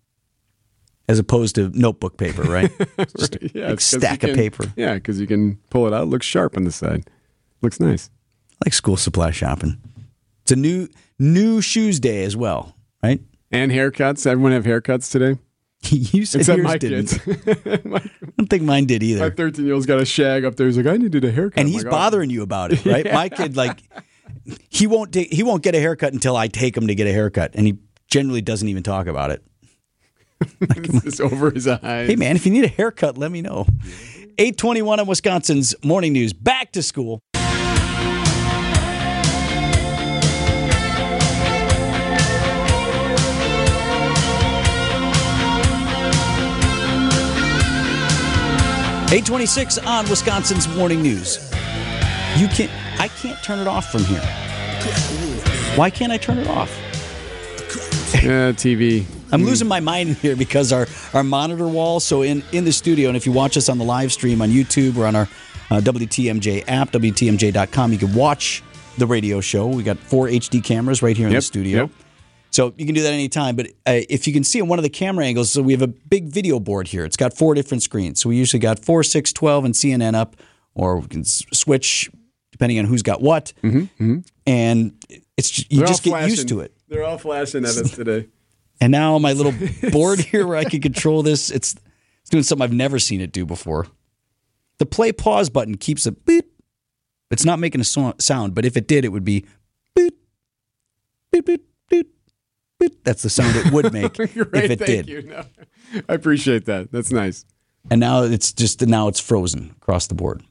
As 1.08 1.18
opposed 1.20 1.54
to 1.54 1.68
notebook 1.78 2.16
paper, 2.16 2.42
right? 2.58 2.70
Just 3.16 3.36
Yeah, 3.40 3.48
big 3.52 3.54
it's 3.54 3.92
'cause 3.92 3.92
you 3.94 3.98
stack 4.00 4.22
of 4.24 4.34
paper. 4.34 4.72
Yeah, 4.76 4.94
because 4.94 5.20
you 5.20 5.26
can 5.26 5.56
pull 5.70 5.86
it 5.86 5.92
out. 5.92 6.02
It 6.02 6.06
looks 6.06 6.26
sharp 6.26 6.56
on 6.56 6.64
the 6.64 6.72
side. 6.72 7.08
Looks 7.62 7.78
nice. 7.78 8.10
I 8.54 8.66
like 8.66 8.74
school 8.74 8.96
supply 8.96 9.30
shopping. 9.30 9.78
It's 10.42 10.52
a 10.52 10.56
new 10.56 10.88
new 11.18 11.60
shoes 11.60 12.00
day 12.00 12.24
as 12.24 12.36
well, 12.36 12.74
right? 13.02 13.20
And 13.52 13.70
haircuts. 13.70 14.26
Everyone 14.26 14.52
have 14.52 14.64
haircuts 14.64 15.10
today? 15.10 15.38
you 15.90 16.24
said 16.24 16.40
Except 16.40 16.56
yours 16.56 16.64
my 16.66 16.78
didn't. 16.78 17.06
kids. 17.22 17.84
my 17.84 17.98
I 17.98 18.10
don't 18.38 18.48
think 18.50 18.62
mine 18.64 18.86
did 18.86 19.02
either. 19.02 19.20
my 19.20 19.30
13 19.30 19.64
year 19.64 19.74
old's 19.74 19.86
got 19.86 20.00
a 20.00 20.04
shag 20.04 20.44
up 20.44 20.56
there. 20.56 20.66
He's 20.66 20.76
like, 20.76 20.86
I 20.86 20.96
needed 20.96 21.24
a 21.24 21.30
haircut. 21.30 21.58
and 21.60 21.66
I'm 21.68 21.72
he's 21.72 21.84
like, 21.84 21.92
"Oh." 21.92 21.96
bothering 21.96 22.30
you 22.30 22.42
about 22.42 22.72
it, 22.72 22.84
right? 22.84 23.04
My 23.12 23.28
kid, 23.28 23.56
like, 23.56 23.80
he 24.68 24.86
won't 24.86 25.12
take, 25.12 25.32
he 25.32 25.42
won't 25.44 25.62
get 25.62 25.74
a 25.76 25.80
haircut 25.80 26.12
until 26.12 26.36
I 26.36 26.48
take 26.48 26.76
him 26.76 26.86
to 26.88 26.94
get 26.94 27.06
a 27.06 27.12
haircut, 27.12 27.52
and 27.54 27.66
he 27.66 27.78
generally 28.08 28.40
doesn't 28.42 28.68
even 28.68 28.82
talk 28.82 29.06
about 29.06 29.30
it. 29.30 29.42
It's 30.60 31.02
just 31.04 31.20
over 31.20 31.50
his 31.50 31.66
eyes. 31.66 32.08
Hey, 32.08 32.16
man, 32.16 32.36
if 32.36 32.46
you 32.46 32.52
need 32.52 32.64
a 32.64 32.68
haircut, 32.68 33.16
let 33.18 33.30
me 33.30 33.42
know. 33.42 33.66
Eight 34.38 34.56
twenty 34.58 34.82
one 34.82 35.00
on 35.00 35.06
Wisconsin's 35.06 35.74
morning 35.84 36.12
news. 36.12 36.32
Back 36.32 36.72
to 36.72 36.82
school. 36.82 37.20
Eight 49.12 49.24
twenty 49.24 49.46
six 49.46 49.78
on 49.78 50.08
Wisconsin's 50.10 50.68
morning 50.76 51.00
news. 51.00 51.36
You 52.36 52.48
can't. 52.48 52.70
I 53.00 53.08
can't 53.08 53.42
turn 53.42 53.60
it 53.60 53.66
off 53.68 53.90
from 53.90 54.04
here. 54.04 54.20
Why 55.76 55.90
can't 55.90 56.12
I 56.12 56.18
turn 56.18 56.38
it 56.38 56.48
off? 56.48 56.70
Yeah, 58.22 58.52
TV. 58.52 59.06
I'm 59.32 59.44
losing 59.44 59.68
my 59.68 59.80
mind 59.80 60.16
here 60.16 60.36
because 60.36 60.72
our, 60.72 60.86
our 61.12 61.24
monitor 61.24 61.66
wall. 61.68 62.00
So 62.00 62.22
in, 62.22 62.42
in 62.52 62.64
the 62.64 62.72
studio, 62.72 63.08
and 63.08 63.16
if 63.16 63.26
you 63.26 63.32
watch 63.32 63.56
us 63.56 63.68
on 63.68 63.78
the 63.78 63.84
live 63.84 64.12
stream 64.12 64.40
on 64.42 64.50
YouTube 64.50 64.96
or 64.96 65.06
on 65.06 65.16
our 65.16 65.28
uh, 65.70 65.80
WTMJ 65.80 66.64
app, 66.68 66.92
WTMJ.com, 66.92 67.92
you 67.92 67.98
can 67.98 68.14
watch 68.14 68.62
the 68.98 69.06
radio 69.06 69.40
show. 69.40 69.66
We 69.66 69.82
got 69.82 69.98
four 69.98 70.26
HD 70.28 70.62
cameras 70.62 71.02
right 71.02 71.16
here 71.16 71.26
in 71.26 71.32
Yep, 71.32 71.38
the 71.38 71.42
studio. 71.42 71.80
yep. 71.82 71.90
So 72.50 72.72
you 72.78 72.86
can 72.86 72.94
do 72.94 73.02
that 73.02 73.12
anytime. 73.12 73.56
But 73.56 73.66
uh, 73.84 74.00
if 74.08 74.26
you 74.26 74.32
can 74.32 74.44
see 74.44 74.58
in 74.60 74.68
one 74.68 74.78
of 74.78 74.82
the 74.84 74.88
camera 74.88 75.26
angles, 75.26 75.52
so 75.52 75.60
we 75.60 75.72
have 75.72 75.82
a 75.82 75.88
big 75.88 76.28
video 76.28 76.58
board 76.60 76.88
here. 76.88 77.04
It's 77.04 77.16
got 77.16 77.36
four 77.36 77.54
different 77.54 77.82
screens. 77.82 78.20
So 78.20 78.28
we 78.30 78.36
usually 78.36 78.60
got 78.60 78.78
4, 78.78 79.02
6, 79.02 79.32
12, 79.32 79.64
and 79.64 79.74
CNN 79.74 80.14
up, 80.14 80.36
or 80.74 80.98
we 81.00 81.08
can 81.08 81.20
s- 81.20 81.42
switch 81.52 82.10
depending 82.52 82.78
on 82.78 82.86
who's 82.86 83.02
got 83.02 83.20
what. 83.20 83.52
Mm-hmm, 83.62 84.20
And 84.46 84.94
it's 85.36 85.50
just, 85.50 85.70
you 85.70 85.78
They're 85.80 85.86
just 85.88 86.02
get 86.04 86.26
used 86.30 86.48
to 86.48 86.60
it. 86.60 86.72
They're 86.88 87.04
all 87.04 87.18
flashing 87.18 87.64
at 87.64 87.76
us 87.76 87.90
today. 87.90 88.28
And 88.80 88.92
now 88.92 89.18
my 89.18 89.32
little 89.32 89.54
board 89.90 90.20
here 90.20 90.46
where 90.46 90.56
I 90.56 90.64
can 90.64 90.80
control 90.80 91.22
this, 91.22 91.50
it's, 91.50 91.74
it's 92.20 92.30
doing 92.30 92.42
something 92.42 92.62
I've 92.64 92.72
never 92.72 92.98
seen 92.98 93.20
it 93.20 93.32
do 93.32 93.46
before. 93.46 93.86
The 94.78 94.86
play 94.86 95.12
pause 95.12 95.48
button 95.48 95.76
keeps 95.76 96.04
a 96.06 96.12
beep. 96.12 96.52
It's 97.30 97.44
not 97.44 97.58
making 97.58 97.80
a 97.80 97.84
so- 97.84 98.14
sound, 98.18 98.54
but 98.54 98.64
if 98.64 98.76
it 98.76 98.86
did, 98.86 99.04
it 99.04 99.08
would 99.08 99.24
be 99.24 99.46
beep, 99.94 100.14
beep, 101.32 101.46
beep, 101.46 101.66
beep, 101.88 102.14
beep. 102.78 103.04
That's 103.04 103.22
the 103.22 103.30
sound 103.30 103.56
it 103.56 103.72
would 103.72 103.92
make 103.94 104.14
Great, 104.14 104.30
if 104.36 104.70
it 104.70 104.78
thank 104.78 104.86
did. 104.86 105.08
you. 105.08 105.22
No, 105.22 105.44
I 106.08 106.14
appreciate 106.14 106.66
that. 106.66 106.92
That's 106.92 107.10
nice. 107.10 107.44
And 107.90 108.00
now 108.00 108.22
it's 108.24 108.52
just 108.52 108.84
now 108.86 109.08
it's 109.08 109.20
frozen 109.20 109.74
across 109.80 110.06
the 110.08 110.14
board. 110.14 110.42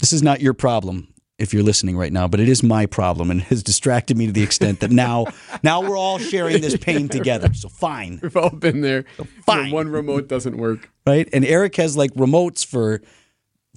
This 0.00 0.12
is 0.12 0.22
not 0.22 0.40
your 0.40 0.54
problem 0.54 1.08
if 1.38 1.52
you're 1.52 1.62
listening 1.62 1.96
right 1.96 2.12
now, 2.12 2.26
but 2.26 2.40
it 2.40 2.48
is 2.48 2.62
my 2.62 2.86
problem 2.86 3.30
and 3.30 3.42
has 3.42 3.62
distracted 3.62 4.16
me 4.16 4.26
to 4.26 4.32
the 4.32 4.42
extent 4.42 4.80
that 4.80 4.90
now 4.90 5.26
now 5.62 5.80
we're 5.82 5.96
all 5.98 6.18
sharing 6.18 6.60
this 6.62 6.76
pain 6.76 7.08
together. 7.18 7.52
So 7.54 7.68
fine, 7.68 8.20
We've 8.22 8.36
all 8.36 8.50
been 8.50 8.80
there. 8.80 9.04
fine. 9.44 9.70
One 9.70 9.88
remote 9.88 10.28
doesn't 10.28 10.56
work. 10.56 10.90
right? 11.06 11.28
And 11.32 11.44
Eric 11.44 11.76
has 11.76 11.96
like 11.96 12.12
remotes 12.14 12.64
for 12.64 13.02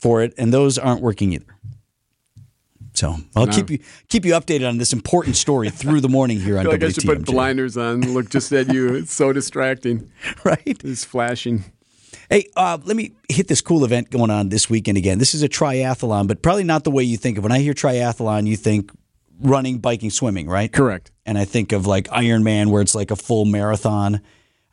for 0.01 0.21
it, 0.23 0.33
and 0.37 0.53
those 0.53 0.77
aren't 0.77 1.01
working 1.01 1.33
either. 1.33 1.45
So 2.93 3.15
I'll 3.35 3.45
No. 3.45 3.51
keep 3.53 3.69
you 3.69 3.79
keep 4.09 4.25
you 4.25 4.33
updated 4.33 4.67
on 4.67 4.77
this 4.77 4.93
important 4.93 5.35
story 5.35 5.69
through 5.69 6.01
the 6.01 6.09
morning 6.09 6.39
here 6.39 6.55
on 6.55 6.59
I 6.59 6.63
feel 6.63 6.71
like 6.71 6.83
I 6.83 6.89
should 6.89 7.03
put 7.05 7.19
WTMJ. 7.19 7.25
blinders 7.31 7.77
on. 7.77 8.13
Look 8.13 8.29
just 8.29 8.51
at 8.51 8.73
you. 8.73 8.93
It's 8.95 9.13
so 9.13 9.31
distracting. 9.33 10.09
right? 10.43 10.61
It's 10.83 11.05
flashing. 11.05 11.65
Hey, 12.29 12.47
uh, 12.55 12.77
let 12.83 12.95
me 12.95 13.13
hit 13.27 13.47
this 13.47 13.59
cool 13.59 13.83
event 13.83 14.11
going 14.11 14.29
on 14.29 14.49
this 14.49 14.69
weekend 14.69 14.99
again. 14.99 15.17
This 15.17 15.33
is 15.33 15.41
a 15.41 15.49
triathlon, 15.49 16.27
but 16.27 16.43
probably 16.43 16.63
not 16.63 16.83
the 16.83 16.91
way 16.91 17.03
you 17.03 17.17
think 17.17 17.37
of. 17.39 17.43
When 17.43 17.51
I 17.51 17.59
hear 17.59 17.73
triathlon, 17.73 18.45
you 18.45 18.55
think 18.55 18.91
running, 19.41 19.79
biking, 19.79 20.11
swimming, 20.11 20.47
right? 20.47 20.71
Correct. 20.71 21.11
And 21.25 21.39
I 21.39 21.45
think 21.45 21.71
of 21.71 21.87
like 21.87 22.07
Ironman, 22.09 22.67
where 22.67 22.83
it's 22.83 22.93
like 22.93 23.09
a 23.09 23.15
full 23.15 23.45
marathon. 23.45 24.21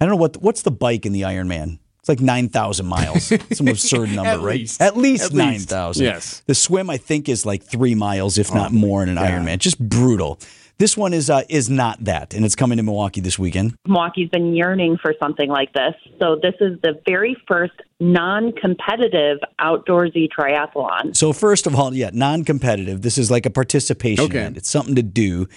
I 0.00 0.04
don't 0.04 0.10
know 0.10 0.20
what 0.20 0.36
what's 0.42 0.62
the 0.62 0.70
bike 0.70 1.06
in 1.06 1.12
the 1.12 1.22
Ironman. 1.22 1.78
It's 2.00 2.10
like 2.10 2.20
nine 2.20 2.50
thousand 2.50 2.86
miles. 2.86 3.24
Some 3.52 3.68
absurd 3.68 4.10
number, 4.12 4.30
At 4.32 4.40
right? 4.40 4.58
least. 4.58 4.82
At 4.82 4.96
least 4.96 5.24
At 5.24 5.32
nine 5.32 5.54
least. 5.54 5.72
Yes. 5.96 6.42
The 6.46 6.54
swim, 6.54 6.90
I 6.90 6.98
think, 6.98 7.28
is 7.28 7.46
like 7.46 7.62
three 7.62 7.94
miles, 7.94 8.36
if 8.36 8.52
not 8.52 8.70
more, 8.72 9.02
in 9.02 9.08
an 9.08 9.16
Ironman. 9.16 9.58
Just 9.58 9.78
brutal. 9.78 10.38
This 10.78 10.94
one 10.94 11.14
is 11.14 11.30
uh, 11.30 11.42
is 11.48 11.70
not 11.70 12.04
that, 12.04 12.34
and 12.34 12.44
it's 12.44 12.54
coming 12.54 12.76
to 12.76 12.82
Milwaukee 12.82 13.22
this 13.22 13.38
weekend. 13.38 13.76
Milwaukee's 13.86 14.28
been 14.28 14.54
yearning 14.54 14.98
for 15.00 15.14
something 15.18 15.48
like 15.48 15.72
this. 15.72 15.94
So 16.20 16.36
this 16.42 16.52
is 16.60 16.78
the 16.82 17.00
very 17.08 17.34
first 17.48 17.72
non-competitive 17.98 19.38
outdoorsy 19.58 20.28
triathlon. 20.28 21.16
So 21.16 21.32
first 21.32 21.66
of 21.66 21.74
all, 21.74 21.94
yeah, 21.94 22.10
non-competitive. 22.12 23.00
This 23.00 23.16
is 23.16 23.30
like 23.30 23.46
a 23.46 23.50
participation 23.50 24.26
Okay. 24.26 24.38
event. 24.40 24.58
It's 24.58 24.68
something 24.68 24.94
to 24.96 25.02
do, 25.02 25.48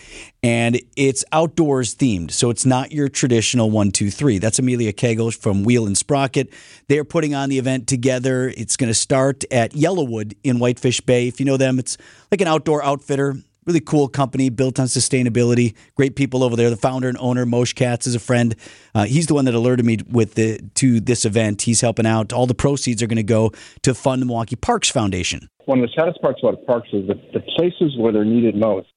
and 0.41 0.79
it's 0.95 1.25
outdoors 1.33 1.95
themed. 1.95 2.31
So 2.31 2.49
it's 2.49 2.65
not 2.65 2.93
your 2.93 3.09
traditional 3.09 3.69
one, 3.69 3.91
two, 3.91 4.09
three. 4.11 4.37
That's 4.37 4.57
Amelia 4.57 4.93
Kegel 4.93 5.31
from 5.31 5.63
Wheel 5.65 5.85
and 5.85 5.97
Sprocket. 5.97 6.49
They're 6.87 7.03
putting 7.03 7.35
on 7.35 7.49
the 7.49 7.57
event 7.59 7.87
together. 7.87 8.53
It's 8.55 8.77
going 8.77 8.87
to 8.89 8.93
start 8.93 9.43
at 9.51 9.73
Yellowwood 9.73 10.35
in 10.45 10.59
Whitefish 10.59 11.01
Bay. 11.01 11.27
If 11.27 11.41
you 11.41 11.45
know 11.45 11.57
them, 11.57 11.77
it's 11.77 11.97
like 12.31 12.39
an 12.39 12.47
outdoor 12.47 12.81
outfitter. 12.85 13.35
Really 13.69 13.81
cool 13.81 14.07
company 14.07 14.49
built 14.49 14.79
on 14.79 14.87
sustainability. 14.87 15.75
Great 15.93 16.15
people 16.15 16.43
over 16.43 16.55
there. 16.55 16.71
The 16.71 16.75
founder 16.75 17.07
and 17.07 17.15
owner, 17.19 17.45
Moshe 17.45 17.75
Katz, 17.75 18.07
is 18.07 18.15
a 18.15 18.19
friend. 18.19 18.55
Uh, 18.95 19.05
he's 19.05 19.27
the 19.27 19.35
one 19.35 19.45
that 19.45 19.53
alerted 19.53 19.85
me 19.85 19.99
with 20.09 20.33
the 20.33 20.59
to 20.73 20.99
this 20.99 21.23
event. 21.23 21.61
He's 21.61 21.79
helping 21.79 22.07
out. 22.07 22.33
All 22.33 22.47
the 22.47 22.55
proceeds 22.55 23.03
are 23.03 23.05
going 23.05 23.17
to 23.17 23.21
go 23.21 23.51
to 23.83 23.93
fund 23.93 24.23
the 24.23 24.25
Milwaukee 24.25 24.55
Parks 24.55 24.89
Foundation. 24.89 25.49
one 25.65 25.77
of 25.77 25.87
the 25.87 25.93
saddest 25.95 26.19
parts 26.19 26.39
about 26.41 26.65
parks 26.65 26.89
is 26.93 27.07
that 27.09 27.31
the 27.31 27.41
places 27.41 27.95
where 27.95 28.11
they're 28.11 28.25
needed 28.25 28.55
most 28.55 28.87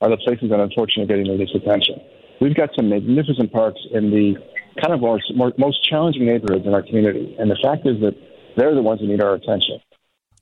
are 0.00 0.10
the 0.10 0.16
places 0.16 0.50
that 0.50 0.58
unfortunately 0.58 1.04
are 1.04 1.06
getting 1.06 1.30
the 1.30 1.38
least 1.38 1.54
attention. 1.54 1.94
We've 2.40 2.56
got 2.56 2.70
some 2.74 2.88
magnificent 2.88 3.52
parks 3.52 3.78
in 3.92 4.10
the 4.10 4.34
kind 4.82 4.94
of 4.94 5.00
more, 5.00 5.52
most 5.58 5.88
challenging 5.88 6.26
neighborhoods 6.26 6.66
in 6.66 6.74
our 6.74 6.82
community, 6.82 7.36
and 7.38 7.48
the 7.48 7.58
fact 7.62 7.86
is 7.86 8.00
that 8.00 8.16
they're 8.56 8.74
the 8.74 8.82
ones 8.82 9.00
that 9.00 9.06
need 9.06 9.22
our 9.22 9.34
attention. 9.34 9.78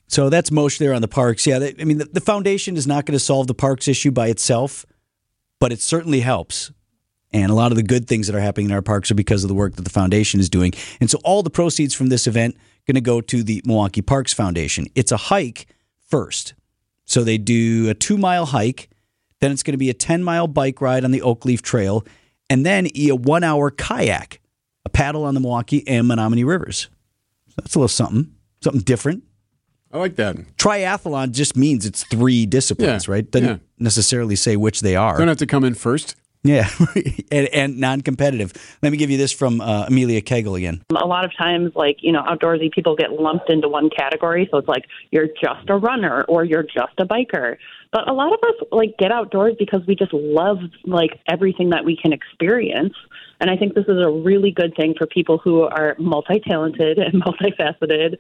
So 0.09 0.31
that's 0.31 0.51
Moshe 0.51 0.79
there 0.79 0.95
on 0.95 1.03
the 1.03 1.09
parks. 1.09 1.47
Yeah, 1.47 1.59
I 1.79 1.85
mean, 1.85 1.99
the, 1.99 2.21
foundation 2.21 2.77
is 2.77 2.87
not 2.87 3.07
going 3.07 3.19
to 3.19 3.25
solve 3.25 3.47
the 3.47 3.55
parks 3.55 3.89
issue 3.89 4.11
by 4.11 4.29
itself, 4.29 4.87
but 5.59 5.73
it 5.73 5.81
certainly 5.81 6.21
helps. 6.21 6.71
And 7.33 7.51
a 7.51 7.55
lot 7.55 7.73
of 7.73 7.77
the 7.77 7.83
good 7.83 8.07
things 8.07 8.29
that 8.29 8.37
are 8.37 8.41
happening 8.41 8.67
in 8.67 8.73
our 8.73 8.83
parks 8.83 9.11
are 9.11 9.17
because 9.17 9.43
of 9.43 9.49
the 9.49 9.55
work 9.55 9.75
that 9.77 9.83
the 9.83 9.91
foundation 9.91 10.39
is 10.39 10.49
doing. 10.49 10.73
And 11.01 11.11
so 11.11 11.19
all 11.25 11.43
the 11.43 11.51
proceeds 11.51 11.93
from 11.93 12.09
this 12.09 12.27
event 12.27 12.57
going 12.87 12.95
to 12.95 13.01
go 13.01 13.21
to 13.21 13.43
the 13.43 13.61
Milwaukee 13.65 14.01
Parks 14.01 14.33
Foundation. 14.33 14.87
It's 14.95 15.11
a 15.11 15.17
hike 15.17 15.67
first. 16.09 16.55
So 17.05 17.25
they 17.25 17.37
do 17.37 17.91
a 17.91 17.95
two 17.95 18.17
mile 18.17 18.47
hike, 18.47 18.89
then 19.41 19.51
it's 19.51 19.65
going 19.65 19.73
to 19.73 19.79
be 19.79 19.91
a 19.91 19.95
10 19.95 20.23
mile 20.23 20.47
bike 20.47 20.81
ride 20.81 21.05
on 21.05 21.11
the 21.11 21.23
Oak 21.23 21.45
Leaf 21.45 21.63
Trail, 21.63 22.07
and 22.49 22.65
then 22.65 22.87
a 22.95 23.11
one 23.13 23.43
hour 23.43 23.73
kayak, 23.73 24.41
a 24.85 24.89
paddle 24.89 25.25
on 25.25 25.35
the 25.35 25.41
Milwaukee 25.41 25.87
and 25.89 26.09
Menomonee 26.09 26.47
Rivers. 26.47 26.89
So 27.49 27.55
that's 27.57 27.75
a 27.75 27.79
little 27.79 27.89
something, 27.89 28.33
something 28.61 28.83
different 28.83 29.25
I 29.97 29.99
like 29.99 30.17
that. 30.17 30.37
triathlon 30.57 31.33
just 31.33 31.57
means 31.57 31.87
it's 31.87 32.05
three 32.05 32.45
disciplines, 32.45 33.09
Yeah, 33.09 33.13
right? 33.13 33.31
Doesn't 33.31 33.49
yeah. 33.49 33.57
necessarily 33.79 34.37
say 34.37 34.57
which 34.57 34.81
they 34.83 34.95
are. 34.95 35.17
Don't 35.17 35.29
have 35.29 35.39
to 35.39 35.47
come 35.47 35.65
in 35.65 35.73
first. 35.75 36.17
Yeah, 36.43 36.69
and, 37.33 37.49
and 37.49 37.79
non-competitive. 37.79 38.53
Let 38.83 38.93
me 38.93 38.99
give 38.99 39.11
you 39.11 39.17
this 39.17 39.33
from 39.33 39.61
uh, 39.61 39.87
Amelia 39.89 40.21
Kegel 40.21 40.55
again. 40.55 40.83
A 40.95 41.07
lot 41.07 41.25
of 41.25 41.33
times, 41.37 41.73
like, 41.75 41.97
you 42.03 42.13
know, 42.13 42.23
outdoorsy 42.23 42.71
people 42.71 42.95
get 42.95 43.13
lumped 43.13 43.51
into 43.51 43.69
one 43.69 43.91
category. 43.91 44.47
So 44.53 44.59
it's 44.59 44.69
like, 44.69 44.85
you're 45.11 45.27
just 45.27 45.69
a 45.69 45.77
runner 45.77 46.25
or 46.29 46.45
you're 46.45 46.63
just 46.63 46.93
a 46.99 47.05
biker. 47.07 47.57
But 47.91 48.09
a 48.09 48.13
lot 48.13 48.33
of 48.33 48.39
us, 48.47 48.69
like, 48.71 48.97
get 48.99 49.11
outdoors 49.11 49.55
because 49.59 49.81
we 49.89 49.97
just 49.97 50.13
love, 50.13 50.59
like, 50.85 51.19
everything 51.29 51.71
that 51.71 51.85
we 51.85 51.97
can 51.97 52.13
experience. 52.13 52.95
And 53.41 53.51
I 53.51 53.57
think 53.57 53.75
this 53.75 53.87
is 53.89 53.99
a 54.01 54.11
really 54.11 54.53
good 54.53 54.75
thing 54.77 54.95
for 54.97 55.07
people 55.07 55.39
who 55.39 55.63
are 55.63 55.97
multi 55.99 56.41
talented 56.47 56.99
and 56.99 57.23
multifaceted. 57.25 58.19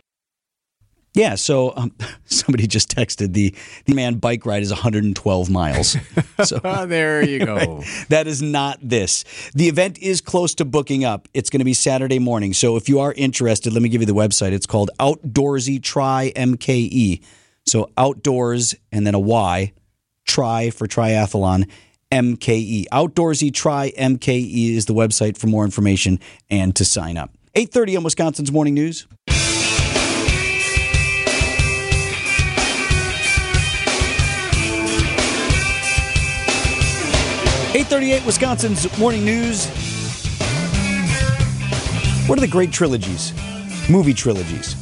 Yeah, 1.16 1.34
so 1.36 1.72
um, 1.76 1.92
somebody 2.26 2.66
just 2.66 2.94
texted 2.94 3.32
the 3.32 3.54
the 3.86 3.94
man 3.94 4.16
bike 4.16 4.44
ride 4.44 4.62
is 4.62 4.70
112 4.70 5.50
miles. 5.50 5.96
So 6.44 6.58
there 6.86 7.24
you 7.24 7.46
go. 7.46 7.82
that 8.10 8.26
is 8.26 8.42
not 8.42 8.78
this. 8.82 9.24
The 9.54 9.68
event 9.68 9.98
is 9.98 10.20
close 10.20 10.54
to 10.56 10.66
booking 10.66 11.02
up. 11.02 11.28
It's 11.32 11.48
going 11.48 11.60
to 11.60 11.64
be 11.64 11.72
Saturday 11.72 12.18
morning. 12.18 12.52
So 12.52 12.76
if 12.76 12.90
you 12.90 13.00
are 13.00 13.14
interested, 13.14 13.72
let 13.72 13.80
me 13.80 13.88
give 13.88 14.02
you 14.02 14.06
the 14.06 14.12
website. 14.12 14.52
It's 14.52 14.66
called 14.66 14.90
Outdoorsy 15.00 15.82
Try 15.82 16.32
MKE. 16.36 17.22
So 17.64 17.90
outdoors 17.96 18.74
and 18.92 19.06
then 19.06 19.14
a 19.14 19.18
Y, 19.18 19.72
try 20.26 20.68
for 20.68 20.86
triathlon. 20.86 21.70
MKE. 22.12 22.84
Outdoorsy 22.92 23.52
Try 23.52 23.92
MKE 23.92 24.76
is 24.76 24.84
the 24.84 24.94
website 24.94 25.38
for 25.38 25.46
more 25.46 25.64
information 25.64 26.20
and 26.50 26.76
to 26.76 26.84
sign 26.84 27.16
up. 27.16 27.30
8:30 27.54 27.96
on 27.96 28.04
Wisconsin's 28.04 28.52
Morning 28.52 28.74
News. 28.74 29.06
Eight 37.86 37.90
thirty-eight, 37.90 38.26
Wisconsin's 38.26 38.98
morning 38.98 39.24
news. 39.24 39.68
What 42.26 42.36
are 42.36 42.40
the 42.40 42.48
great 42.50 42.72
trilogies? 42.72 43.32
Movie 43.88 44.12
trilogies. 44.12 44.74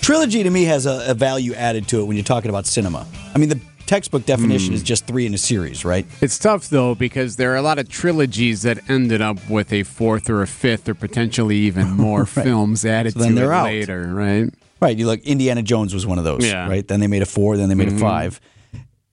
Trilogy 0.00 0.42
to 0.42 0.48
me 0.48 0.64
has 0.64 0.86
a, 0.86 1.04
a 1.08 1.12
value 1.12 1.52
added 1.52 1.86
to 1.88 2.00
it 2.00 2.04
when 2.04 2.16
you're 2.16 2.24
talking 2.24 2.48
about 2.48 2.64
cinema. 2.64 3.06
I 3.34 3.38
mean, 3.38 3.50
the 3.50 3.60
textbook 3.84 4.24
definition 4.24 4.68
hmm. 4.68 4.76
is 4.76 4.82
just 4.82 5.06
three 5.06 5.26
in 5.26 5.34
a 5.34 5.38
series, 5.38 5.84
right? 5.84 6.06
It's 6.22 6.38
tough 6.38 6.70
though 6.70 6.94
because 6.94 7.36
there 7.36 7.52
are 7.52 7.56
a 7.56 7.62
lot 7.62 7.78
of 7.78 7.90
trilogies 7.90 8.62
that 8.62 8.88
ended 8.88 9.20
up 9.20 9.36
with 9.50 9.70
a 9.70 9.82
fourth 9.82 10.30
or 10.30 10.40
a 10.40 10.46
fifth 10.46 10.88
or 10.88 10.94
potentially 10.94 11.56
even 11.56 11.90
more 11.90 12.24
films 12.24 12.86
added 12.86 13.12
So 13.12 13.28
to 13.28 13.36
it 13.36 13.50
out. 13.50 13.64
later, 13.64 14.14
right? 14.14 14.48
Right. 14.80 14.96
You 14.96 15.04
look, 15.04 15.20
Indiana 15.24 15.60
Jones 15.60 15.92
was 15.92 16.06
one 16.06 16.16
of 16.16 16.24
those, 16.24 16.46
Yeah. 16.46 16.66
right? 16.66 16.88
Then 16.88 17.00
they 17.00 17.06
made 17.06 17.20
a 17.20 17.26
four, 17.26 17.58
then 17.58 17.68
they 17.68 17.74
made 17.74 17.88
a 17.88 17.90
mm-hmm. 17.90 18.00
five. 18.00 18.40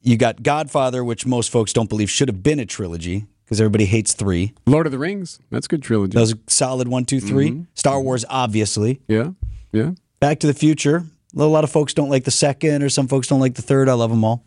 You 0.08 0.16
got 0.16 0.42
Godfather, 0.42 1.04
which 1.04 1.26
most 1.26 1.50
folks 1.52 1.74
don't 1.74 1.90
believe 1.90 2.10
should 2.10 2.30
have 2.30 2.42
been 2.42 2.62
a 2.62 2.66
trilogy 2.66 3.26
because 3.44 3.60
everybody 3.60 3.84
hates 3.84 4.14
three. 4.14 4.54
Lord 4.66 4.86
of 4.86 4.94
the 4.94 4.98
Rings, 4.98 5.38
that's 5.52 5.66
a 5.66 5.70
good 5.70 5.84
trilogy. 5.84 6.14
That 6.14 6.22
was 6.22 6.32
a 6.32 6.38
solid 6.48 6.88
one, 6.88 7.04
two, 7.04 7.20
three. 7.20 7.50
Mm-hmm. 7.50 7.64
Star 7.74 8.00
Wars, 8.00 8.24
obviously. 8.30 9.02
yeah, 9.10 9.32
yeah. 9.74 9.92
Back 10.22 10.40
to 10.40 10.48
the 10.48 10.54
Future. 10.54 11.04
A 11.36 11.44
lot 11.44 11.66
of 11.66 11.70
folks 11.70 11.94
don't 11.94 12.08
like 12.08 12.24
the 12.24 12.32
second, 12.32 12.84
or 12.84 12.90
some 12.90 13.10
folks 13.10 13.28
don't 13.28 13.42
like 13.42 13.56
the 13.56 13.62
third. 13.62 13.90
I 13.90 13.96
love 13.96 14.10
them 14.10 14.24
all. 14.24 14.46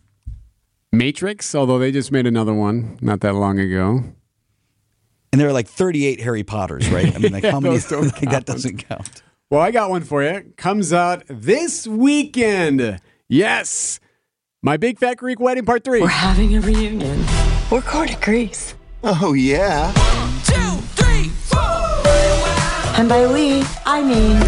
Matrix, 0.92 1.54
although 1.54 1.78
they 1.78 1.92
just 1.92 2.10
made 2.10 2.26
another 2.26 2.54
one 2.54 2.98
not 3.02 3.20
that 3.20 3.34
long 3.34 3.58
ago. 3.58 4.02
And 5.30 5.38
there 5.38 5.48
are 5.48 5.52
like 5.52 5.68
38 5.68 6.22
Harry 6.22 6.42
Potters, 6.42 6.88
right? 6.88 7.14
I 7.14 7.18
mean, 7.18 7.32
like 7.34 7.44
how 7.50 7.60
many? 7.60 7.74
like, 7.74 8.20
that 8.30 8.44
doesn't 8.46 8.88
count. 8.88 9.22
Well, 9.50 9.60
I 9.60 9.72
got 9.72 9.90
one 9.90 10.04
for 10.04 10.22
you. 10.22 10.54
Comes 10.56 10.90
out 10.94 11.24
this 11.28 11.86
weekend. 11.86 12.98
Yes. 13.28 14.00
My 14.62 14.76
Big 14.76 14.98
Fat 14.98 15.16
Greek 15.16 15.40
Wedding 15.40 15.64
Part 15.64 15.84
3. 15.84 16.02
We're 16.02 16.08
having 16.08 16.54
a 16.54 16.60
reunion. 16.60 17.24
We're 17.70 17.80
going 17.80 18.08
to 18.10 18.16
Greece. 18.20 18.74
Oh, 19.02 19.32
yeah. 19.32 19.86
One, 19.86 20.32
two, 20.44 20.82
three, 21.02 21.28
four. 21.30 21.60
And 23.00 23.08
by 23.08 23.26
we, 23.32 23.62
I 23.86 24.02
mean 24.02 24.38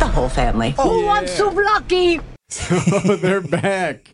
the 0.00 0.08
whole 0.12 0.28
family. 0.28 0.74
Oh, 0.76 0.90
Who 1.02 1.06
wants 1.06 1.36
to 1.36 1.46
lucky? 1.50 2.18
Oh, 2.72 3.16
they're 3.22 3.40
back. 3.40 4.12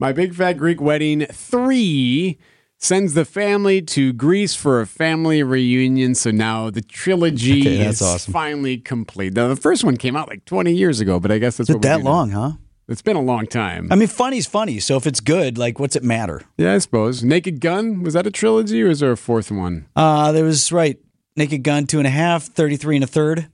My 0.00 0.12
Big 0.12 0.34
Fat 0.34 0.54
Greek 0.54 0.80
Wedding 0.80 1.26
3 1.26 2.36
sends 2.78 3.14
the 3.14 3.24
family 3.24 3.80
to 3.80 4.12
Greece 4.12 4.56
for 4.56 4.80
a 4.80 4.88
family 4.88 5.44
reunion. 5.44 6.16
So 6.16 6.32
now 6.32 6.68
the 6.70 6.82
trilogy 6.82 7.60
Okay, 7.60 7.86
is 7.86 8.02
awesome. 8.02 8.32
finally 8.32 8.78
complete. 8.78 9.34
Now, 9.34 9.46
the 9.46 9.54
first 9.54 9.84
one 9.84 9.96
came 9.96 10.16
out 10.16 10.28
like 10.28 10.44
20 10.46 10.72
years 10.72 10.98
ago, 10.98 11.20
but 11.20 11.30
I 11.30 11.38
guess 11.38 11.58
that's 11.58 11.70
Is 11.70 11.76
what 11.76 11.84
it 11.84 11.88
we 11.88 11.92
that 11.92 11.98
do 11.98 12.02
now. 12.02 12.10
long, 12.10 12.30
huh? 12.30 12.50
It's 12.88 13.02
been 13.02 13.16
a 13.16 13.20
long 13.22 13.46
time. 13.46 13.88
I 13.90 13.96
mean, 13.96 14.06
funny's 14.08 14.46
funny. 14.46 14.78
So 14.78 14.96
if 14.96 15.06
it's 15.06 15.20
good, 15.20 15.58
like, 15.58 15.80
what's 15.80 15.96
it 15.96 16.04
matter? 16.04 16.42
yeah, 16.56 16.74
I 16.74 16.78
suppose. 16.78 17.24
Naked 17.24 17.60
Gun, 17.60 18.02
was 18.04 18.14
that 18.14 18.26
a 18.26 18.30
trilogy 18.30 18.82
or 18.82 18.88
is 18.88 19.00
there 19.00 19.10
a 19.12 19.16
fourth 19.16 19.50
one? 19.50 19.86
Uh, 19.96 20.30
there 20.32 20.44
was 20.44 20.70
right. 20.70 20.96
Naked 21.34 21.64
Gun, 21.64 21.86
two 21.86 21.98
and 21.98 22.06
a 22.06 22.10
half, 22.10 22.44
33 22.44 22.96
and 22.96 23.04
a 23.04 23.08
3rd 23.08 23.48